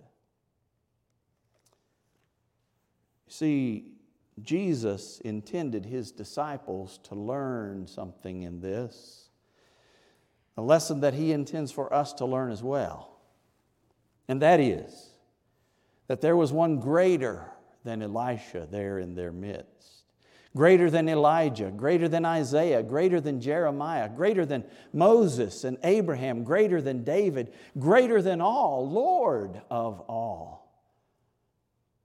See, 3.28 3.92
Jesus 4.40 5.20
intended 5.20 5.86
his 5.86 6.12
disciples 6.12 6.98
to 7.04 7.14
learn 7.14 7.86
something 7.86 8.42
in 8.42 8.60
this, 8.60 9.28
a 10.56 10.62
lesson 10.62 11.00
that 11.00 11.14
he 11.14 11.32
intends 11.32 11.72
for 11.72 11.92
us 11.92 12.12
to 12.14 12.26
learn 12.26 12.50
as 12.50 12.62
well 12.62 13.12
and 14.28 14.40
that 14.40 14.60
is 14.60 15.10
that 16.06 16.20
there 16.20 16.36
was 16.36 16.52
one 16.52 16.80
greater 16.80 17.50
than 17.84 18.02
Elisha 18.02 18.66
there 18.70 18.98
in 18.98 19.14
their 19.14 19.32
midst, 19.32 20.01
greater 20.54 20.90
than 20.90 21.08
Elijah, 21.08 21.70
greater 21.70 22.08
than 22.08 22.24
Isaiah, 22.24 22.82
greater 22.82 23.20
than 23.20 23.40
Jeremiah, 23.40 24.08
greater 24.08 24.44
than 24.44 24.64
Moses 24.92 25.64
and 25.64 25.78
Abraham, 25.82 26.44
greater 26.44 26.82
than 26.82 27.04
David, 27.04 27.52
greater 27.78 28.20
than 28.20 28.40
all, 28.40 28.88
Lord 28.90 29.62
of 29.70 30.00
all. 30.00 30.62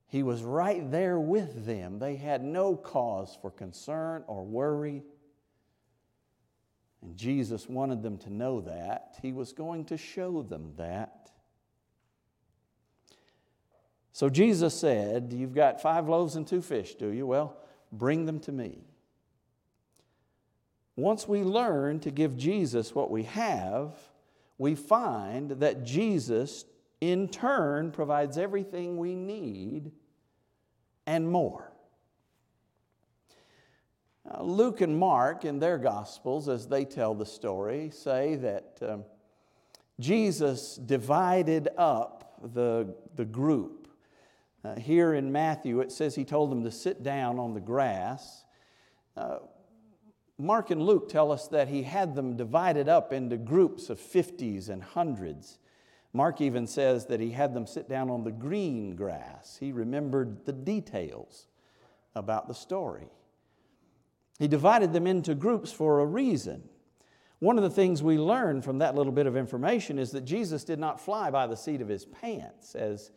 He 0.10 0.24
was 0.24 0.42
right 0.42 0.90
there 0.90 1.20
with 1.20 1.66
them. 1.66 2.00
They 2.00 2.16
had 2.16 2.42
no 2.42 2.78
cause 2.78 3.38
for 3.42 3.52
concern 3.52 4.24
or 4.28 4.46
worry. 4.46 5.04
And 7.02 7.18
Jesus 7.18 7.68
wanted 7.68 8.02
them 8.02 8.18
to 8.20 8.32
know 8.32 8.62
that. 8.62 9.16
He 9.22 9.34
was 9.34 9.52
going 9.52 9.86
to 9.86 9.98
show 9.98 10.42
them 10.42 10.72
that. 10.78 11.32
So 14.14 14.30
Jesus 14.30 14.74
said, 14.74 15.34
You've 15.36 15.54
got 15.54 15.82
five 15.82 16.08
loaves 16.08 16.38
and 16.38 16.48
two 16.48 16.62
fish, 16.62 16.96
do 16.96 17.10
you? 17.10 17.28
Well, 17.28 17.58
bring 17.92 18.26
them 18.26 18.40
to 18.42 18.52
me. 18.52 18.80
Once 20.96 21.28
we 21.28 21.44
learn 21.44 22.00
to 22.00 22.12
give 22.12 22.36
Jesus 22.38 22.96
what 22.96 23.12
we 23.12 23.24
have, 23.24 23.96
we 24.58 24.74
find 24.74 25.52
that 25.52 25.84
Jesus, 25.84 26.66
in 27.02 27.28
turn, 27.28 27.92
provides 27.92 28.38
everything 28.38 28.98
we 28.98 29.16
need 29.16 29.92
and 31.06 31.30
more. 31.30 31.72
Luke 34.40 34.82
and 34.82 34.98
Mark, 34.98 35.46
in 35.46 35.60
their 35.60 35.78
Gospels, 35.78 36.50
as 36.50 36.68
they 36.68 36.84
tell 36.84 37.16
the 37.16 37.26
story, 37.26 37.92
say 37.94 38.36
that 38.36 38.78
um, 38.82 39.06
Jesus 40.00 40.76
divided 40.76 41.70
up 41.78 42.40
the, 42.54 42.94
the 43.16 43.26
group 43.26 43.87
uh, 44.68 44.80
here 44.80 45.14
in 45.14 45.32
Matthew, 45.32 45.80
it 45.80 45.92
says 45.92 46.16
he 46.16 46.26
told 46.26 46.52
them 46.52 46.64
to 46.64 46.72
sit 46.72 47.04
down 47.04 47.40
on 47.40 47.54
the 47.54 47.62
grass. 47.62 48.44
Uh, 49.16 49.38
Mark 50.38 50.72
and 50.72 50.82
Luke 50.82 51.10
tell 51.10 51.32
us 51.32 51.48
that 51.48 51.68
he 51.68 51.84
had 51.84 52.16
them 52.16 52.36
divided 52.36 52.90
up 52.90 53.14
into 53.14 53.38
groups 53.38 53.90
of 53.90 54.00
50s 54.00 54.70
and 54.70 54.84
hundreds. 54.84 55.58
Mark 56.12 56.42
even 56.42 56.68
says 56.68 57.06
that 57.06 57.20
he 57.20 57.32
had 57.32 57.54
them 57.54 57.66
sit 57.66 57.88
down 57.88 58.10
on 58.10 58.24
the 58.24 58.32
green 58.32 58.96
grass. 58.96 59.58
He 59.60 59.72
remembered 59.72 60.46
the 60.46 60.54
details 60.54 61.48
about 62.14 62.48
the 62.48 62.54
story. 62.54 63.08
He 64.38 64.48
divided 64.48 64.94
them 64.94 65.08
into 65.08 65.34
groups 65.34 65.72
for 65.72 66.02
a 66.02 66.06
reason. 66.06 66.64
One 67.40 67.58
of 67.58 67.64
the 67.64 67.70
things 67.70 68.04
we 68.04 68.18
learn 68.18 68.62
from 68.62 68.80
that 68.80 68.96
little 68.96 69.14
bit 69.14 69.28
of 69.28 69.38
information 69.38 69.98
is 69.98 70.12
that 70.12 70.26
Jesus 70.26 70.64
did 70.64 70.80
not 70.80 71.00
fly 71.00 71.30
by 71.32 71.48
the 71.48 71.56
seat 71.56 71.82
of 71.82 71.88
his 71.88 72.06
pants, 72.06 72.76
as 72.76 73.12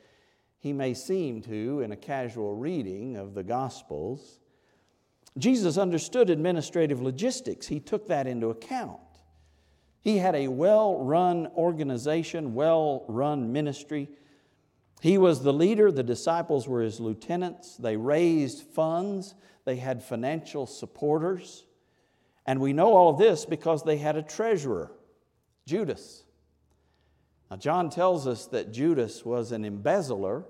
he 0.61 0.73
may 0.75 0.95
seem 0.95 1.40
to 1.43 1.81
in 1.81 1.90
a 1.90 1.97
casual 1.97 2.55
reading 2.55 3.17
of 3.17 3.35
the 3.35 3.43
Gospels. 3.43 4.38
Jesus 5.38 5.79
understood 5.79 6.29
administrative 6.29 7.00
logistics, 7.00 7.67
he 7.67 7.81
took 7.81 8.07
that 8.09 8.26
into 8.26 8.49
account. 8.49 9.00
He 10.02 10.19
had 10.19 10.35
a 10.35 10.49
well 10.49 11.02
run 11.02 11.49
organization, 11.57 12.55
well 12.55 13.05
run 13.09 13.52
ministry. 13.52 14.09
He 15.00 15.17
was 15.17 15.43
the 15.43 15.52
leader, 15.52 15.90
the 15.90 16.02
disciples 16.02 16.69
were 16.69 16.83
his 16.83 17.00
lieutenants. 17.00 17.76
They 17.76 17.97
raised 17.97 18.62
funds, 18.62 19.35
they 19.64 19.76
had 19.76 20.02
financial 20.02 20.67
supporters. 20.67 21.64
And 22.45 22.61
we 22.61 22.75
know 22.75 22.95
all 22.95 23.11
of 23.11 23.19
this 23.19 23.47
because 23.47 23.83
they 23.83 23.97
had 23.97 24.17
a 24.17 24.23
treasurer, 24.23 24.93
Judas. 25.67 26.25
Now, 27.50 27.57
John 27.57 27.90
tells 27.90 28.26
us 28.28 28.47
that 28.47 28.73
Judas 28.73 29.25
was 29.25 29.50
an 29.50 29.64
embezzler, 29.64 30.45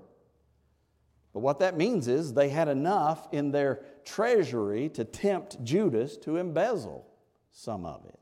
but 1.33 1.39
what 1.39 1.59
that 1.59 1.75
means 1.75 2.07
is 2.07 2.33
they 2.33 2.49
had 2.49 2.67
enough 2.67 3.27
in 3.31 3.51
their 3.51 3.81
treasury 4.05 4.89
to 4.89 5.03
tempt 5.03 5.63
Judas 5.63 6.17
to 6.17 6.37
embezzle 6.37 7.07
some 7.51 7.85
of 7.85 8.05
it. 8.05 8.19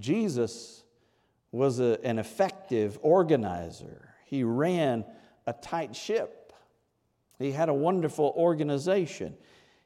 Jesus 0.00 0.84
was 1.52 1.80
a, 1.80 1.98
an 2.04 2.18
effective 2.18 2.98
organizer, 3.02 4.14
he 4.24 4.42
ran 4.42 5.04
a 5.46 5.52
tight 5.52 5.94
ship, 5.96 6.52
he 7.38 7.52
had 7.52 7.68
a 7.68 7.74
wonderful 7.74 8.34
organization. 8.36 9.36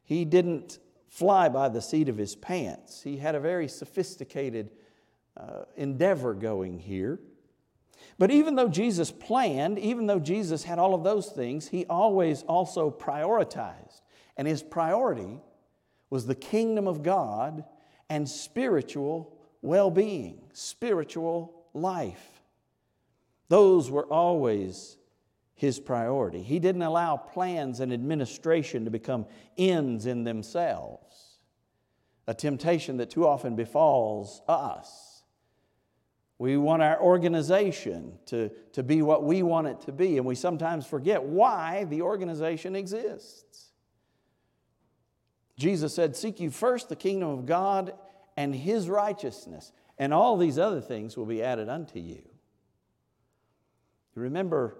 He 0.02 0.24
didn't 0.24 0.78
fly 1.08 1.48
by 1.48 1.68
the 1.68 1.82
seat 1.82 2.08
of 2.08 2.16
his 2.16 2.34
pants, 2.34 3.02
he 3.02 3.18
had 3.18 3.34
a 3.34 3.40
very 3.40 3.68
sophisticated 3.68 4.70
uh, 5.36 5.64
endeavor 5.76 6.34
going 6.34 6.78
here. 6.78 7.18
But 8.18 8.30
even 8.30 8.54
though 8.54 8.68
Jesus 8.68 9.10
planned, 9.10 9.78
even 9.78 10.06
though 10.06 10.18
Jesus 10.18 10.64
had 10.64 10.78
all 10.78 10.94
of 10.94 11.04
those 11.04 11.28
things, 11.28 11.68
he 11.68 11.86
always 11.86 12.42
also 12.42 12.90
prioritized. 12.90 14.00
And 14.36 14.48
his 14.48 14.62
priority 14.62 15.38
was 16.08 16.26
the 16.26 16.34
kingdom 16.34 16.86
of 16.88 17.02
God 17.02 17.64
and 18.08 18.28
spiritual 18.28 19.36
well 19.62 19.90
being, 19.90 20.40
spiritual 20.52 21.66
life. 21.74 22.42
Those 23.48 23.90
were 23.90 24.06
always 24.06 24.96
his 25.54 25.78
priority. 25.78 26.42
He 26.42 26.58
didn't 26.58 26.82
allow 26.82 27.16
plans 27.18 27.80
and 27.80 27.92
administration 27.92 28.86
to 28.86 28.90
become 28.90 29.26
ends 29.58 30.06
in 30.06 30.24
themselves. 30.24 31.38
a 32.30 32.34
temptation 32.34 32.98
that 32.98 33.10
too 33.10 33.26
often 33.26 33.56
befalls 33.56 34.40
us. 34.46 35.09
We 36.40 36.56
want 36.56 36.80
our 36.80 36.98
organization 36.98 38.14
to, 38.24 38.50
to 38.72 38.82
be 38.82 39.02
what 39.02 39.24
we 39.24 39.42
want 39.42 39.66
it 39.66 39.82
to 39.82 39.92
be, 39.92 40.16
and 40.16 40.24
we 40.24 40.34
sometimes 40.34 40.86
forget 40.86 41.22
why 41.22 41.84
the 41.84 42.00
organization 42.00 42.74
exists. 42.74 43.72
Jesus 45.58 45.94
said, 45.94 46.16
Seek 46.16 46.40
you 46.40 46.50
first 46.50 46.88
the 46.88 46.96
kingdom 46.96 47.28
of 47.28 47.44
God 47.44 47.92
and 48.38 48.54
his 48.54 48.88
righteousness, 48.88 49.70
and 49.98 50.14
all 50.14 50.38
these 50.38 50.58
other 50.58 50.80
things 50.80 51.14
will 51.14 51.26
be 51.26 51.42
added 51.42 51.68
unto 51.68 51.98
you. 51.98 52.22
You 54.16 54.22
remember 54.22 54.78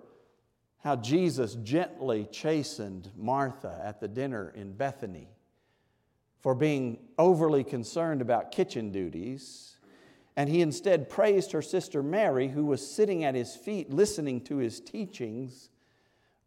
how 0.82 0.96
Jesus 0.96 1.56
gently 1.56 2.26
chastened 2.32 3.10
Martha 3.18 3.78
at 3.84 4.00
the 4.00 4.08
dinner 4.08 4.50
in 4.56 4.72
Bethany 4.72 5.28
for 6.38 6.54
being 6.54 7.00
overly 7.18 7.64
concerned 7.64 8.22
about 8.22 8.50
kitchen 8.50 8.90
duties. 8.92 9.76
And 10.36 10.48
he 10.48 10.62
instead 10.62 11.10
praised 11.10 11.52
her 11.52 11.62
sister 11.62 12.02
Mary, 12.02 12.48
who 12.48 12.64
was 12.64 12.88
sitting 12.88 13.24
at 13.24 13.34
his 13.34 13.56
feet 13.56 13.90
listening 13.90 14.40
to 14.42 14.56
his 14.56 14.80
teachings, 14.80 15.68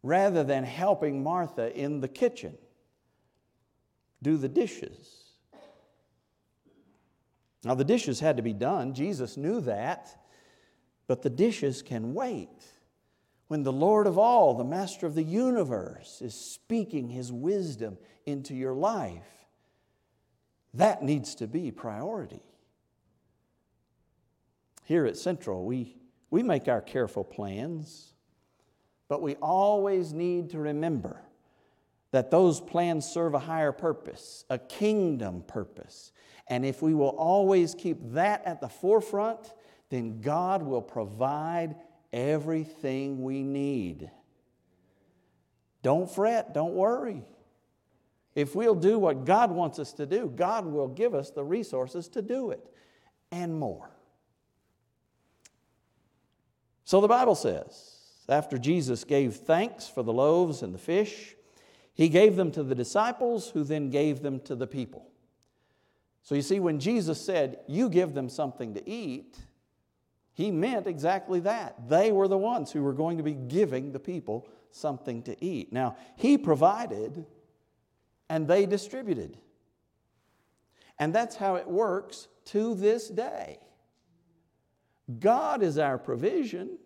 rather 0.02 0.42
than 0.42 0.64
helping 0.64 1.22
Martha 1.22 1.74
in 1.76 2.00
the 2.00 2.08
kitchen 2.08 2.56
do 4.22 4.36
the 4.36 4.48
dishes. 4.48 5.22
Now, 7.64 7.74
the 7.74 7.84
dishes 7.84 8.20
had 8.20 8.36
to 8.36 8.42
be 8.42 8.52
done. 8.52 8.94
Jesus 8.94 9.36
knew 9.36 9.60
that. 9.62 10.14
But 11.06 11.22
the 11.22 11.30
dishes 11.30 11.82
can 11.82 12.14
wait. 12.14 12.64
When 13.48 13.62
the 13.62 13.72
Lord 13.72 14.06
of 14.06 14.18
all, 14.18 14.54
the 14.54 14.64
Master 14.64 15.06
of 15.06 15.14
the 15.14 15.22
universe, 15.22 16.20
is 16.22 16.34
speaking 16.34 17.08
his 17.08 17.30
wisdom 17.30 17.98
into 18.26 18.54
your 18.54 18.74
life, 18.74 19.46
that 20.72 21.02
needs 21.02 21.34
to 21.36 21.46
be 21.46 21.70
priority. 21.70 22.42
Here 24.84 25.06
at 25.06 25.16
Central, 25.16 25.64
we, 25.64 25.96
we 26.30 26.42
make 26.42 26.68
our 26.68 26.80
careful 26.80 27.24
plans, 27.24 28.12
but 29.08 29.22
we 29.22 29.34
always 29.36 30.12
need 30.12 30.50
to 30.50 30.58
remember 30.58 31.20
that 32.10 32.30
those 32.30 32.60
plans 32.60 33.04
serve 33.04 33.34
a 33.34 33.38
higher 33.38 33.72
purpose, 33.72 34.44
a 34.48 34.58
kingdom 34.58 35.42
purpose. 35.46 36.12
And 36.46 36.64
if 36.64 36.82
we 36.82 36.94
will 36.94 37.08
always 37.08 37.74
keep 37.74 37.98
that 38.12 38.44
at 38.44 38.60
the 38.60 38.68
forefront, 38.68 39.52
then 39.88 40.20
God 40.20 40.62
will 40.62 40.82
provide 40.82 41.76
everything 42.12 43.22
we 43.22 43.42
need. 43.42 44.10
Don't 45.82 46.10
fret, 46.10 46.54
don't 46.54 46.74
worry. 46.74 47.24
If 48.34 48.54
we'll 48.54 48.74
do 48.74 48.98
what 48.98 49.24
God 49.24 49.50
wants 49.50 49.78
us 49.78 49.92
to 49.94 50.06
do, 50.06 50.32
God 50.34 50.66
will 50.66 50.88
give 50.88 51.14
us 51.14 51.30
the 51.30 51.44
resources 51.44 52.08
to 52.08 52.22
do 52.22 52.50
it 52.50 52.68
and 53.30 53.58
more. 53.58 53.93
So 56.84 57.00
the 57.00 57.08
Bible 57.08 57.34
says, 57.34 57.94
after 58.28 58.58
Jesus 58.58 59.04
gave 59.04 59.36
thanks 59.36 59.88
for 59.88 60.02
the 60.02 60.12
loaves 60.12 60.62
and 60.62 60.74
the 60.74 60.78
fish, 60.78 61.34
he 61.94 62.08
gave 62.08 62.36
them 62.36 62.50
to 62.52 62.62
the 62.62 62.74
disciples, 62.74 63.50
who 63.50 63.64
then 63.64 63.90
gave 63.90 64.22
them 64.22 64.40
to 64.40 64.54
the 64.54 64.66
people. 64.66 65.08
So 66.22 66.34
you 66.34 66.42
see, 66.42 66.58
when 66.58 66.80
Jesus 66.80 67.20
said, 67.24 67.60
You 67.68 67.88
give 67.88 68.14
them 68.14 68.28
something 68.28 68.74
to 68.74 68.88
eat, 68.88 69.38
he 70.32 70.50
meant 70.50 70.86
exactly 70.86 71.40
that. 71.40 71.88
They 71.88 72.10
were 72.10 72.26
the 72.26 72.38
ones 72.38 72.72
who 72.72 72.82
were 72.82 72.92
going 72.92 73.18
to 73.18 73.22
be 73.22 73.34
giving 73.34 73.92
the 73.92 74.00
people 74.00 74.48
something 74.72 75.22
to 75.22 75.44
eat. 75.44 75.72
Now, 75.72 75.96
he 76.16 76.36
provided 76.36 77.24
and 78.28 78.48
they 78.48 78.66
distributed. 78.66 79.38
And 80.98 81.14
that's 81.14 81.36
how 81.36 81.54
it 81.54 81.68
works 81.68 82.26
to 82.46 82.74
this 82.74 83.08
day. 83.08 83.58
God 85.18 85.62
is 85.62 85.78
our 85.78 85.98
provision. 85.98 86.78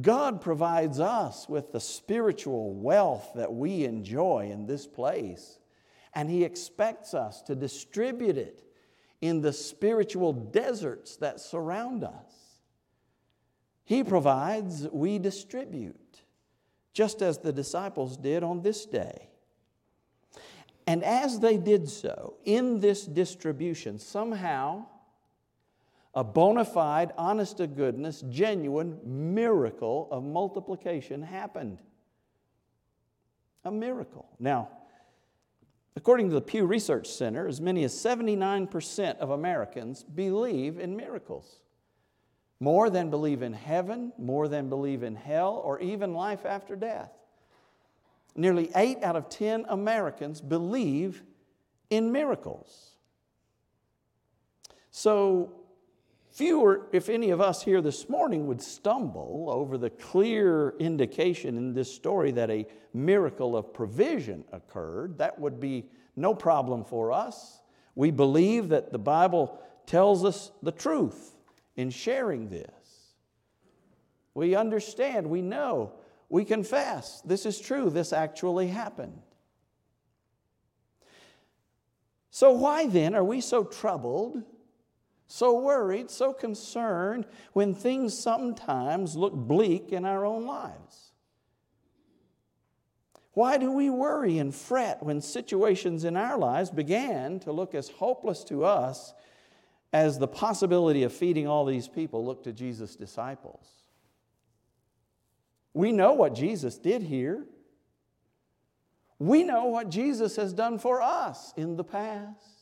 God 0.00 0.40
provides 0.40 1.00
us 1.00 1.48
with 1.48 1.72
the 1.72 1.80
spiritual 1.80 2.74
wealth 2.74 3.32
that 3.34 3.52
we 3.52 3.84
enjoy 3.84 4.50
in 4.50 4.66
this 4.66 4.86
place. 4.86 5.58
And 6.14 6.30
He 6.30 6.44
expects 6.44 7.14
us 7.14 7.42
to 7.42 7.54
distribute 7.54 8.36
it 8.36 8.64
in 9.20 9.40
the 9.40 9.52
spiritual 9.52 10.32
deserts 10.32 11.16
that 11.16 11.40
surround 11.40 12.04
us. 12.04 12.60
He 13.84 14.02
provides, 14.02 14.88
we 14.90 15.18
distribute, 15.18 16.22
just 16.92 17.22
as 17.22 17.38
the 17.38 17.52
disciples 17.52 18.16
did 18.16 18.42
on 18.42 18.62
this 18.62 18.84
day. 18.84 19.28
And 20.86 21.04
as 21.04 21.38
they 21.38 21.56
did 21.56 21.88
so, 21.88 22.34
in 22.44 22.80
this 22.80 23.04
distribution, 23.04 23.98
somehow 23.98 24.86
a 26.14 26.22
bona 26.22 26.64
fide, 26.64 27.12
honest 27.16 27.56
to 27.58 27.66
goodness, 27.66 28.22
genuine 28.28 28.98
miracle 29.04 30.08
of 30.10 30.22
multiplication 30.22 31.22
happened. 31.22 31.78
A 33.64 33.70
miracle. 33.70 34.28
Now, 34.38 34.68
according 35.96 36.28
to 36.28 36.34
the 36.34 36.40
Pew 36.40 36.66
Research 36.66 37.08
Center, 37.08 37.46
as 37.46 37.60
many 37.60 37.84
as 37.84 37.94
79% 37.94 39.18
of 39.18 39.30
Americans 39.30 40.02
believe 40.02 40.78
in 40.78 40.96
miracles 40.96 41.60
more 42.62 42.90
than 42.90 43.10
believe 43.10 43.42
in 43.42 43.52
heaven, 43.52 44.12
more 44.16 44.46
than 44.46 44.68
believe 44.68 45.02
in 45.02 45.16
hell, 45.16 45.60
or 45.64 45.80
even 45.80 46.14
life 46.14 46.46
after 46.46 46.76
death. 46.76 47.10
Nearly 48.36 48.70
8 48.76 49.02
out 49.02 49.16
of 49.16 49.28
10 49.28 49.64
Americans 49.68 50.40
believe 50.40 51.24
in 51.90 52.12
miracles. 52.12 52.92
So, 54.92 55.52
fewer, 56.32 56.86
if 56.92 57.08
any 57.08 57.30
of 57.30 57.40
us 57.40 57.62
here 57.62 57.80
this 57.80 58.08
morning, 58.08 58.46
would 58.46 58.62
stumble 58.62 59.46
over 59.48 59.76
the 59.76 59.90
clear 59.90 60.74
indication 60.78 61.56
in 61.56 61.74
this 61.74 61.94
story 61.94 62.32
that 62.32 62.50
a 62.50 62.66
miracle 62.94 63.56
of 63.56 63.72
provision 63.72 64.44
occurred, 64.52 65.18
that 65.18 65.38
would 65.38 65.60
be 65.60 65.86
no 66.16 66.34
problem 66.34 66.84
for 66.84 67.12
us. 67.12 67.60
We 67.94 68.10
believe 68.10 68.70
that 68.70 68.92
the 68.92 68.98
Bible 68.98 69.60
tells 69.86 70.24
us 70.24 70.50
the 70.62 70.72
truth 70.72 71.36
in 71.76 71.90
sharing 71.90 72.48
this. 72.48 72.70
We 74.34 74.54
understand, 74.54 75.28
we 75.28 75.42
know, 75.42 75.92
we 76.28 76.46
confess 76.46 77.20
this 77.20 77.44
is 77.44 77.60
true, 77.60 77.90
this 77.90 78.12
actually 78.12 78.68
happened. 78.68 79.20
So, 82.30 82.52
why 82.52 82.86
then 82.86 83.14
are 83.14 83.24
we 83.24 83.42
so 83.42 83.62
troubled, 83.64 84.42
so 85.32 85.58
worried, 85.58 86.10
so 86.10 86.32
concerned 86.32 87.26
when 87.52 87.74
things 87.74 88.18
sometimes 88.18 89.16
look 89.16 89.34
bleak 89.34 89.92
in 89.92 90.04
our 90.04 90.24
own 90.24 90.46
lives? 90.46 91.12
Why 93.34 93.56
do 93.56 93.72
we 93.72 93.88
worry 93.88 94.38
and 94.38 94.54
fret 94.54 95.02
when 95.02 95.20
situations 95.20 96.04
in 96.04 96.16
our 96.16 96.36
lives 96.36 96.70
began 96.70 97.40
to 97.40 97.52
look 97.52 97.74
as 97.74 97.88
hopeless 97.88 98.44
to 98.44 98.64
us 98.64 99.14
as 99.92 100.18
the 100.18 100.28
possibility 100.28 101.02
of 101.02 101.12
feeding 101.12 101.46
all 101.46 101.64
these 101.64 101.86
people 101.86 102.24
looked 102.24 102.44
to 102.44 102.52
Jesus' 102.52 102.96
disciples. 102.96 103.66
We 105.74 105.92
know 105.92 106.14
what 106.14 106.34
Jesus 106.34 106.78
did 106.78 107.02
here. 107.02 107.46
We 109.18 109.44
know 109.44 109.66
what 109.66 109.90
Jesus 109.90 110.36
has 110.36 110.52
done 110.52 110.78
for 110.78 111.02
us 111.02 111.52
in 111.56 111.76
the 111.76 111.84
past. 111.84 112.61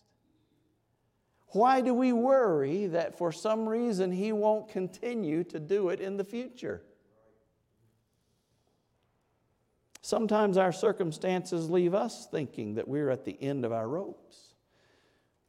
Why 1.53 1.81
do 1.81 1.93
we 1.93 2.13
worry 2.13 2.87
that 2.87 3.19
for 3.19 3.33
some 3.33 3.69
reason 3.69 4.13
He 4.13 4.33
won't 4.33 4.69
continue 4.69 5.43
to 5.45 5.59
do 5.59 5.89
it 5.89 6.01
in 6.01 6.17
the 6.17 6.25
future? 6.25 6.83
Sometimes 10.03 10.57
our 10.57 10.73
circumstances 10.73 11.69
leave 11.69 11.95
us 11.95 12.27
thinking 12.31 12.75
that 12.75 12.89
we're 12.89 13.11
at 13.11 13.25
the 13.25 13.37
end 13.41 13.65
of 13.65 13.73
our 13.73 13.89
ropes. 13.89 14.55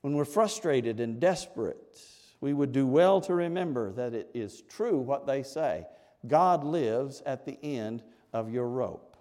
When 0.02 0.14
we're 0.14 0.26
frustrated 0.26 1.00
and 1.00 1.20
desperate, 1.20 2.00
we 2.42 2.54
would 2.54 2.72
do 2.72 2.88
well 2.88 3.22
to 3.22 3.36
remember 3.36 3.92
that 3.92 4.14
it 4.14 4.30
is 4.34 4.62
true 4.64 4.98
what 4.98 5.28
they 5.28 5.44
say 5.44 5.86
God 6.28 6.64
lives 6.64 7.22
at 7.26 7.46
the 7.46 7.58
end 7.64 8.04
of 8.34 8.52
your 8.52 8.68
rope. 8.68 9.18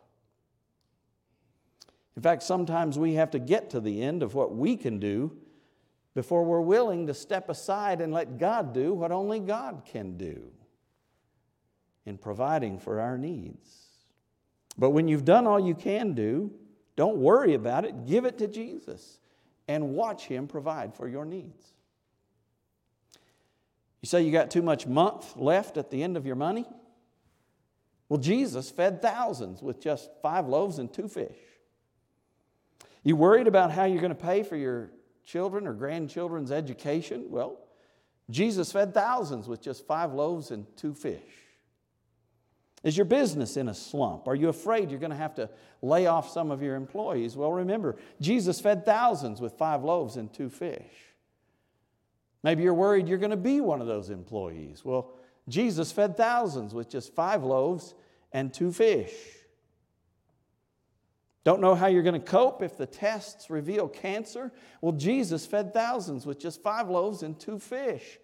In 2.16 2.23
fact, 2.23 2.43
sometimes 2.43 2.99
we 2.99 3.14
have 3.14 3.31
to 3.31 3.38
get 3.38 3.71
to 3.71 3.81
the 3.81 4.03
end 4.03 4.23
of 4.23 4.35
what 4.35 4.55
we 4.55 4.77
can 4.77 4.99
do 4.99 5.37
before 6.20 6.44
we're 6.44 6.61
willing 6.61 7.06
to 7.06 7.14
step 7.14 7.48
aside 7.48 8.02
and 8.02 8.12
let 8.12 8.37
God 8.37 8.74
do 8.74 8.92
what 8.92 9.11
only 9.11 9.40
God 9.40 9.85
can 9.87 10.18
do 10.18 10.50
in 12.04 12.18
providing 12.18 12.78
for 12.78 13.00
our 13.00 13.16
needs. 13.16 13.87
But 14.76 14.90
when 14.90 15.09
you've 15.09 15.24
done 15.24 15.46
all 15.46 15.59
you 15.59 15.74
can 15.74 16.12
do, 16.12 16.52
don't 16.94 17.16
worry 17.16 17.54
about 17.54 17.87
it, 17.87 18.04
give 18.04 18.26
it 18.26 18.37
to 18.37 18.48
Jesus 18.48 19.18
and 19.66 19.94
watch 19.94 20.26
Him 20.26 20.46
provide 20.46 20.94
for 20.94 21.09
your 21.09 21.24
needs. 21.24 21.72
You 24.02 24.06
say 24.06 24.20
you 24.20 24.30
got 24.30 24.50
too 24.50 24.61
much 24.61 24.87
month 24.87 25.38
left 25.38 25.78
at 25.78 25.90
the 25.90 26.02
end 26.02 26.18
of 26.18 26.26
your 26.26 26.37
money? 26.37 26.66
Well, 28.11 28.20
Jesus 28.20 28.70
fed 28.70 29.00
thousands 29.00 29.62
with 29.62 29.80
just 29.80 30.11
five 30.20 30.46
loaves 30.46 30.78
and 30.78 30.92
two 30.92 31.09
fish. 31.09 31.38
You 33.04 33.16
worried 33.16 33.46
about 33.46 33.70
how 33.70 33.85
you're 33.85 34.02
going 34.02 34.14
to 34.14 34.22
pay 34.22 34.42
for 34.42 34.56
your 34.56 34.90
children 35.24 35.66
or 35.66 35.72
grandchildren's 35.72 36.52
education? 36.52 37.26
Well, 37.28 37.59
Jesus 38.30 38.72
fed 38.72 38.94
thousands 38.94 39.48
with 39.48 39.61
just 39.61 39.87
five 39.87 40.12
loaves 40.12 40.50
and 40.50 40.66
two 40.76 40.94
fish. 40.94 41.20
Is 42.83 42.96
your 42.96 43.04
business 43.04 43.56
in 43.56 43.68
a 43.68 43.74
slump? 43.74 44.26
Are 44.26 44.35
you 44.35 44.48
afraid 44.48 44.90
you're 44.90 45.00
going 45.00 45.11
to 45.11 45.16
have 45.16 45.35
to 45.35 45.50
lay 45.83 46.06
off 46.06 46.30
some 46.30 46.50
of 46.50 46.62
your 46.62 46.76
employees? 46.76 47.37
Well, 47.37 47.52
remember, 47.52 47.96
Jesus 48.20 48.59
fed 48.61 48.87
thousands 48.87 49.40
with 49.40 49.52
five 49.54 49.85
loaves 49.85 50.16
and 50.16 50.33
two 50.33 50.48
fish. 50.48 50.94
Maybe 52.42 52.62
you're 52.62 52.72
worried 52.72 53.06
you're 53.06 53.18
going 53.18 53.30
to 53.33 53.37
be 53.37 53.61
one 53.61 53.83
of 53.83 53.87
those 53.87 54.09
employees. 54.09 54.83
Well, 54.83 55.12
Jesus 55.48 55.92
fed 55.92 56.16
thousands 56.16 56.72
with 56.72 56.88
just 56.88 57.14
five 57.14 57.44
loaves 57.44 57.94
and 58.33 58.52
two 58.52 58.72
fish. 58.72 59.12
Don't 61.42 61.61
know 61.61 61.74
how 61.74 61.87
you're 61.87 62.03
going 62.03 62.20
to 62.20 62.26
cope 62.26 62.62
if 62.62 62.76
the 62.76 62.87
tests 62.87 63.48
reveal 63.48 63.88
cancer? 63.88 64.53
Well, 64.83 64.92
Jesus 64.92 65.46
fed 65.46 65.72
thousands 65.72 66.26
with 66.26 66.38
just 66.38 66.62
five 66.62 66.88
loaves 66.88 67.22
and 67.22 67.38
two 67.38 67.59
fish. 67.59 68.18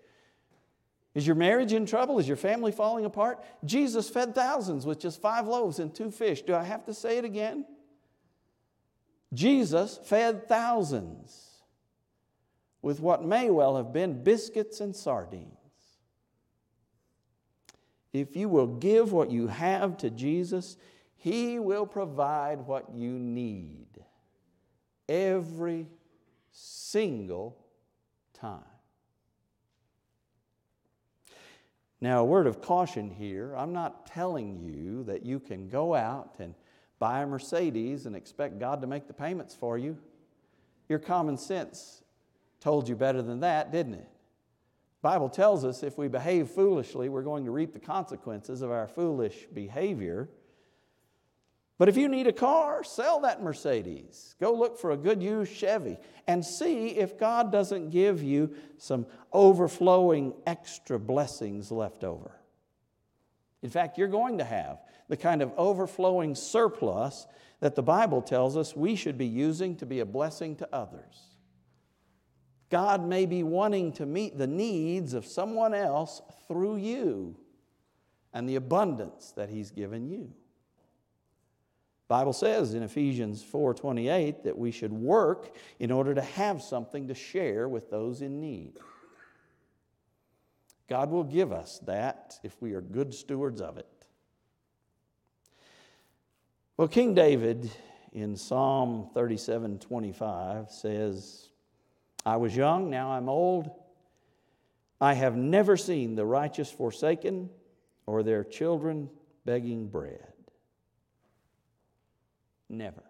Is 1.15 1.27
your 1.27 1.37
marriage 1.37 1.73
in 1.73 1.87
trouble? 1.87 2.19
Is 2.19 2.29
your 2.29 2.37
family 2.37 2.73
falling 2.73 3.07
apart? 3.07 3.43
Jesus 3.65 4.11
fed 4.11 4.35
thousands 4.35 4.85
with 4.85 5.01
just 5.01 5.23
five 5.23 5.47
loaves 5.47 5.79
and 5.79 5.95
two 5.95 6.11
fish. 6.11 6.43
Do 6.43 6.55
I 6.55 6.63
have 6.63 6.85
to 6.85 6.95
say 6.95 7.17
it 7.17 7.25
again? 7.25 7.65
Jesus 9.33 9.99
fed 10.05 10.47
thousands 10.47 11.43
with 12.83 13.01
what 13.01 13.25
may 13.25 13.49
well 13.49 13.79
have 13.79 13.95
been 13.95 14.23
biscuits 14.23 14.81
and 14.81 14.95
sardines. 14.95 15.53
If 18.13 18.37
you 18.37 18.51
will 18.51 18.67
give 18.67 19.13
what 19.13 19.31
you 19.31 19.49
have 19.49 19.97
to 19.99 20.11
Jesus, 20.11 20.77
he 21.17 21.59
will 21.59 21.87
provide 21.87 22.61
what 22.67 22.95
you 22.95 23.13
need 23.13 23.89
every 25.09 25.89
single 26.53 27.57
time. 28.33 28.63
Now, 32.01 32.21
a 32.21 32.25
word 32.25 32.47
of 32.47 32.61
caution 32.61 33.11
here 33.11 33.55
I'm 33.57 33.73
not 33.73 34.07
telling 34.07 34.61
you 34.63 35.05
that 35.05 35.25
you 35.25 35.41
can 35.41 35.69
go 35.69 35.95
out 35.95 36.37
and 36.39 36.55
buy 36.99 37.23
a 37.23 37.27
Mercedes 37.27 38.07
and 38.07 38.15
expect 38.15 38.59
God 38.59 38.81
to 38.81 38.87
make 38.87 39.07
the 39.07 39.15
payments 39.15 39.55
for 39.55 39.79
you. 39.79 39.99
Your 40.89 40.99
common 40.99 41.37
sense 41.37 42.03
told 42.61 42.89
you 42.89 42.97
better 42.97 43.23
than 43.23 43.41
that, 43.41 43.73
didn't 43.73 43.95
it? 43.95 44.09
Bible 45.03 45.29
tells 45.29 45.65
us 45.65 45.83
if 45.83 45.99
we 45.99 46.09
behave 46.09 46.51
foolishly, 46.51 47.09
we're 47.09 47.23
going 47.23 47.45
to 47.45 47.51
reap 47.51 47.73
the 47.73 47.79
consequences 47.79 48.63
of 48.63 48.71
our 48.71 48.89
foolish 48.89 49.47
behavior. 49.53 50.29
But 51.79 51.91
if 51.91 51.97
you 51.97 52.09
need 52.09 52.27
a 52.27 52.33
car, 52.33 52.83
sell 52.83 53.21
that 53.21 53.43
Mercedes. 53.43 54.35
Go 54.41 54.55
look 54.55 54.79
for 54.79 54.93
a 54.93 54.97
good 54.97 55.23
used 55.23 55.53
Chevy 55.53 55.99
and 56.27 56.45
see 56.45 56.89
if 56.89 57.19
God 57.19 57.53
doesn't 57.53 57.91
give 57.91 58.23
you 58.23 58.55
some 58.79 59.07
overflowing 59.33 60.33
extra 60.47 60.99
blessings 60.99 61.71
left 61.71 62.03
over. 62.03 62.33
In 63.63 63.69
fact, 63.69 63.99
you're 63.99 64.09
going 64.09 64.39
to 64.39 64.45
have 64.45 64.79
the 65.09 65.17
kind 65.17 65.43
of 65.43 65.53
overflowing 65.57 66.35
surplus 66.35 67.27
that 67.61 67.75
the 67.75 67.83
Bible 67.83 68.23
tells 68.23 68.57
us 68.57 68.75
we 68.75 68.97
should 68.97 69.19
be 69.19 69.27
using 69.27 69.77
to 69.77 69.87
be 69.87 70.01
a 70.01 70.07
blessing 70.07 70.57
to 70.57 70.69
others. 70.73 71.37
God 72.71 73.07
may 73.07 73.27
be 73.27 73.43
wanting 73.43 73.93
to 73.93 74.07
meet 74.07 74.39
the 74.39 74.47
needs 74.47 75.15
of 75.15 75.27
someone 75.27 75.75
else 75.75 76.23
through 76.49 76.77
you 76.77 77.37
and 78.33 78.49
the 78.49 78.57
abundance 78.57 79.33
that 79.37 79.49
He's 79.49 79.71
given 79.71 80.09
you. 80.09 80.33
Bible 82.09 82.33
says 82.33 82.75
in 82.75 82.83
Ephesians 82.83 83.43
4:28 83.43 84.45
that 84.45 84.57
we 84.57 84.71
should 84.71 84.93
work 84.93 85.57
in 85.81 85.91
order 85.91 86.15
to 86.15 86.23
have 86.23 86.63
something 86.63 87.09
to 87.09 87.15
share 87.15 87.69
with 87.69 87.91
those 87.91 88.23
in 88.23 88.41
need. 88.41 88.79
God 90.89 91.11
will 91.11 91.25
give 91.25 91.53
us 91.53 91.81
that 91.81 92.39
if 92.45 92.61
we 92.63 92.75
are 92.75 92.81
good 92.81 93.13
stewards 93.13 93.61
of 93.61 93.77
it. 93.77 93.89
Well, 96.77 96.89
King 96.89 97.15
David 97.15 97.71
in 98.13 98.37
Psalm 98.37 99.11
37:25 99.15 100.71
says, 100.71 101.49
I 102.25 102.37
was 102.37 102.55
young, 102.57 102.89
now 102.89 103.11
I'm 103.11 103.29
old. 103.29 103.71
I 105.01 105.15
have 105.15 105.37
never 105.37 105.77
seen 105.77 106.15
the 106.15 106.25
righteous 106.25 106.71
forsaken 106.71 107.51
or 108.07 108.23
their 108.23 108.45
children 108.45 109.11
begging 109.45 109.89
bread. 109.89 110.36
Never. 112.69 113.03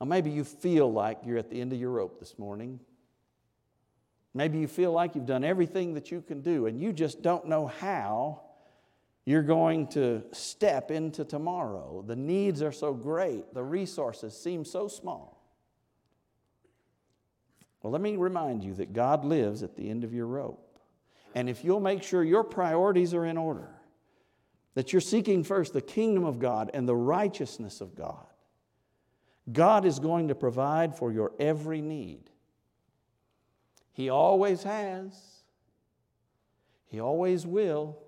Now, 0.00 0.06
maybe 0.06 0.30
you 0.30 0.44
feel 0.44 0.92
like 0.92 1.18
you're 1.24 1.38
at 1.38 1.50
the 1.50 1.60
end 1.60 1.72
of 1.72 1.80
your 1.80 1.90
rope 1.90 2.20
this 2.20 2.38
morning. 2.38 2.78
Maybe 4.34 4.58
you 4.58 4.68
feel 4.68 4.92
like 4.92 5.14
you've 5.14 5.26
done 5.26 5.42
everything 5.42 5.94
that 5.94 6.10
you 6.10 6.20
can 6.20 6.42
do 6.42 6.66
and 6.66 6.78
you 6.80 6.92
just 6.92 7.22
don't 7.22 7.46
know 7.46 7.66
how 7.66 8.42
you're 9.24 9.42
going 9.42 9.88
to 9.88 10.22
step 10.32 10.90
into 10.90 11.24
tomorrow. 11.24 12.04
The 12.06 12.16
needs 12.16 12.62
are 12.62 12.72
so 12.72 12.94
great, 12.94 13.52
the 13.52 13.64
resources 13.64 14.38
seem 14.38 14.64
so 14.64 14.88
small. 14.88 15.38
Well, 17.82 17.92
let 17.92 18.00
me 18.00 18.16
remind 18.16 18.64
you 18.64 18.74
that 18.74 18.92
God 18.92 19.24
lives 19.24 19.62
at 19.62 19.76
the 19.76 19.88
end 19.88 20.04
of 20.04 20.12
your 20.12 20.26
rope. 20.26 20.78
And 21.34 21.48
if 21.48 21.64
you'll 21.64 21.80
make 21.80 22.02
sure 22.02 22.24
your 22.24 22.42
priorities 22.42 23.14
are 23.14 23.24
in 23.24 23.36
order, 23.36 23.68
that 24.78 24.92
you're 24.92 25.00
seeking 25.00 25.42
first 25.42 25.72
the 25.72 25.80
kingdom 25.80 26.22
of 26.22 26.38
God 26.38 26.70
and 26.72 26.88
the 26.88 26.94
righteousness 26.94 27.80
of 27.80 27.96
God, 27.96 28.28
God 29.52 29.84
is 29.84 29.98
going 29.98 30.28
to 30.28 30.36
provide 30.36 30.96
for 30.96 31.10
your 31.10 31.32
every 31.40 31.80
need. 31.80 32.30
He 33.90 34.08
always 34.08 34.62
has, 34.62 35.20
He 36.86 37.00
always 37.00 37.44
will, 37.44 37.98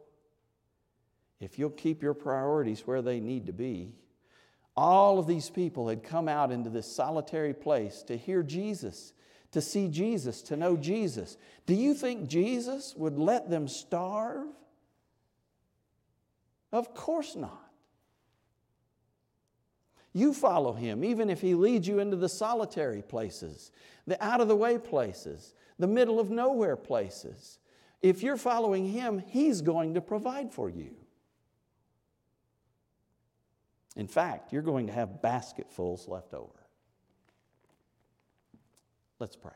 if 1.41 1.59
you'll 1.59 1.71
keep 1.71 2.05
your 2.05 2.15
priorities 2.15 2.87
where 2.87 3.03
they 3.03 3.19
need 3.19 3.47
to 3.47 3.53
be. 3.53 3.97
All 4.77 5.19
of 5.19 5.27
these 5.27 5.51
people 5.51 5.89
had 5.89 6.05
come 6.05 6.29
out 6.29 6.53
into 6.53 6.71
this 6.71 6.87
solitary 6.87 7.53
place 7.53 8.05
to 8.05 8.17
hear 8.17 8.45
Jesus, 8.45 9.13
to 9.51 9.61
see 9.61 9.89
Jesus, 9.89 10.41
to 10.43 10.57
know 10.57 10.77
Jesus. 10.77 11.37
Do 11.67 11.75
you 11.75 11.95
think 11.95 12.29
Jesus 12.29 12.95
would 12.97 13.19
let 13.19 13.51
them 13.51 13.67
starve? 13.67 14.47
Of 16.73 16.95
course 16.95 17.37
not. 17.37 17.71
You 20.13 20.35
follow 20.35 20.73
him, 20.73 21.05
even 21.05 21.31
if 21.31 21.41
he 21.41 21.55
leads 21.55 21.87
you 21.87 22.01
into 22.01 22.17
the 22.17 22.29
solitary 22.29 23.03
places, 23.03 23.71
the 24.07 24.23
out 24.25 24.41
of 24.41 24.49
the 24.49 24.57
way 24.57 24.77
places, 24.77 25.55
the 25.79 25.87
middle 25.87 26.19
of 26.19 26.31
nowhere 26.31 26.77
places. 26.77 27.59
If 28.03 28.23
you're 28.23 28.37
following 28.37 28.87
him, 28.87 29.23
he's 29.27 29.61
going 29.61 29.95
to 29.95 30.01
provide 30.01 30.53
for 30.53 30.69
you. 30.69 30.97
In 33.97 34.09
fact, 34.09 34.53
you're 34.53 34.63
going 34.63 34.87
to 34.87 34.93
have 34.93 35.23
basketfuls 35.23 36.09
left 36.09 36.35
over. 36.35 36.49
Let's 39.19 39.37
pray. 39.37 39.53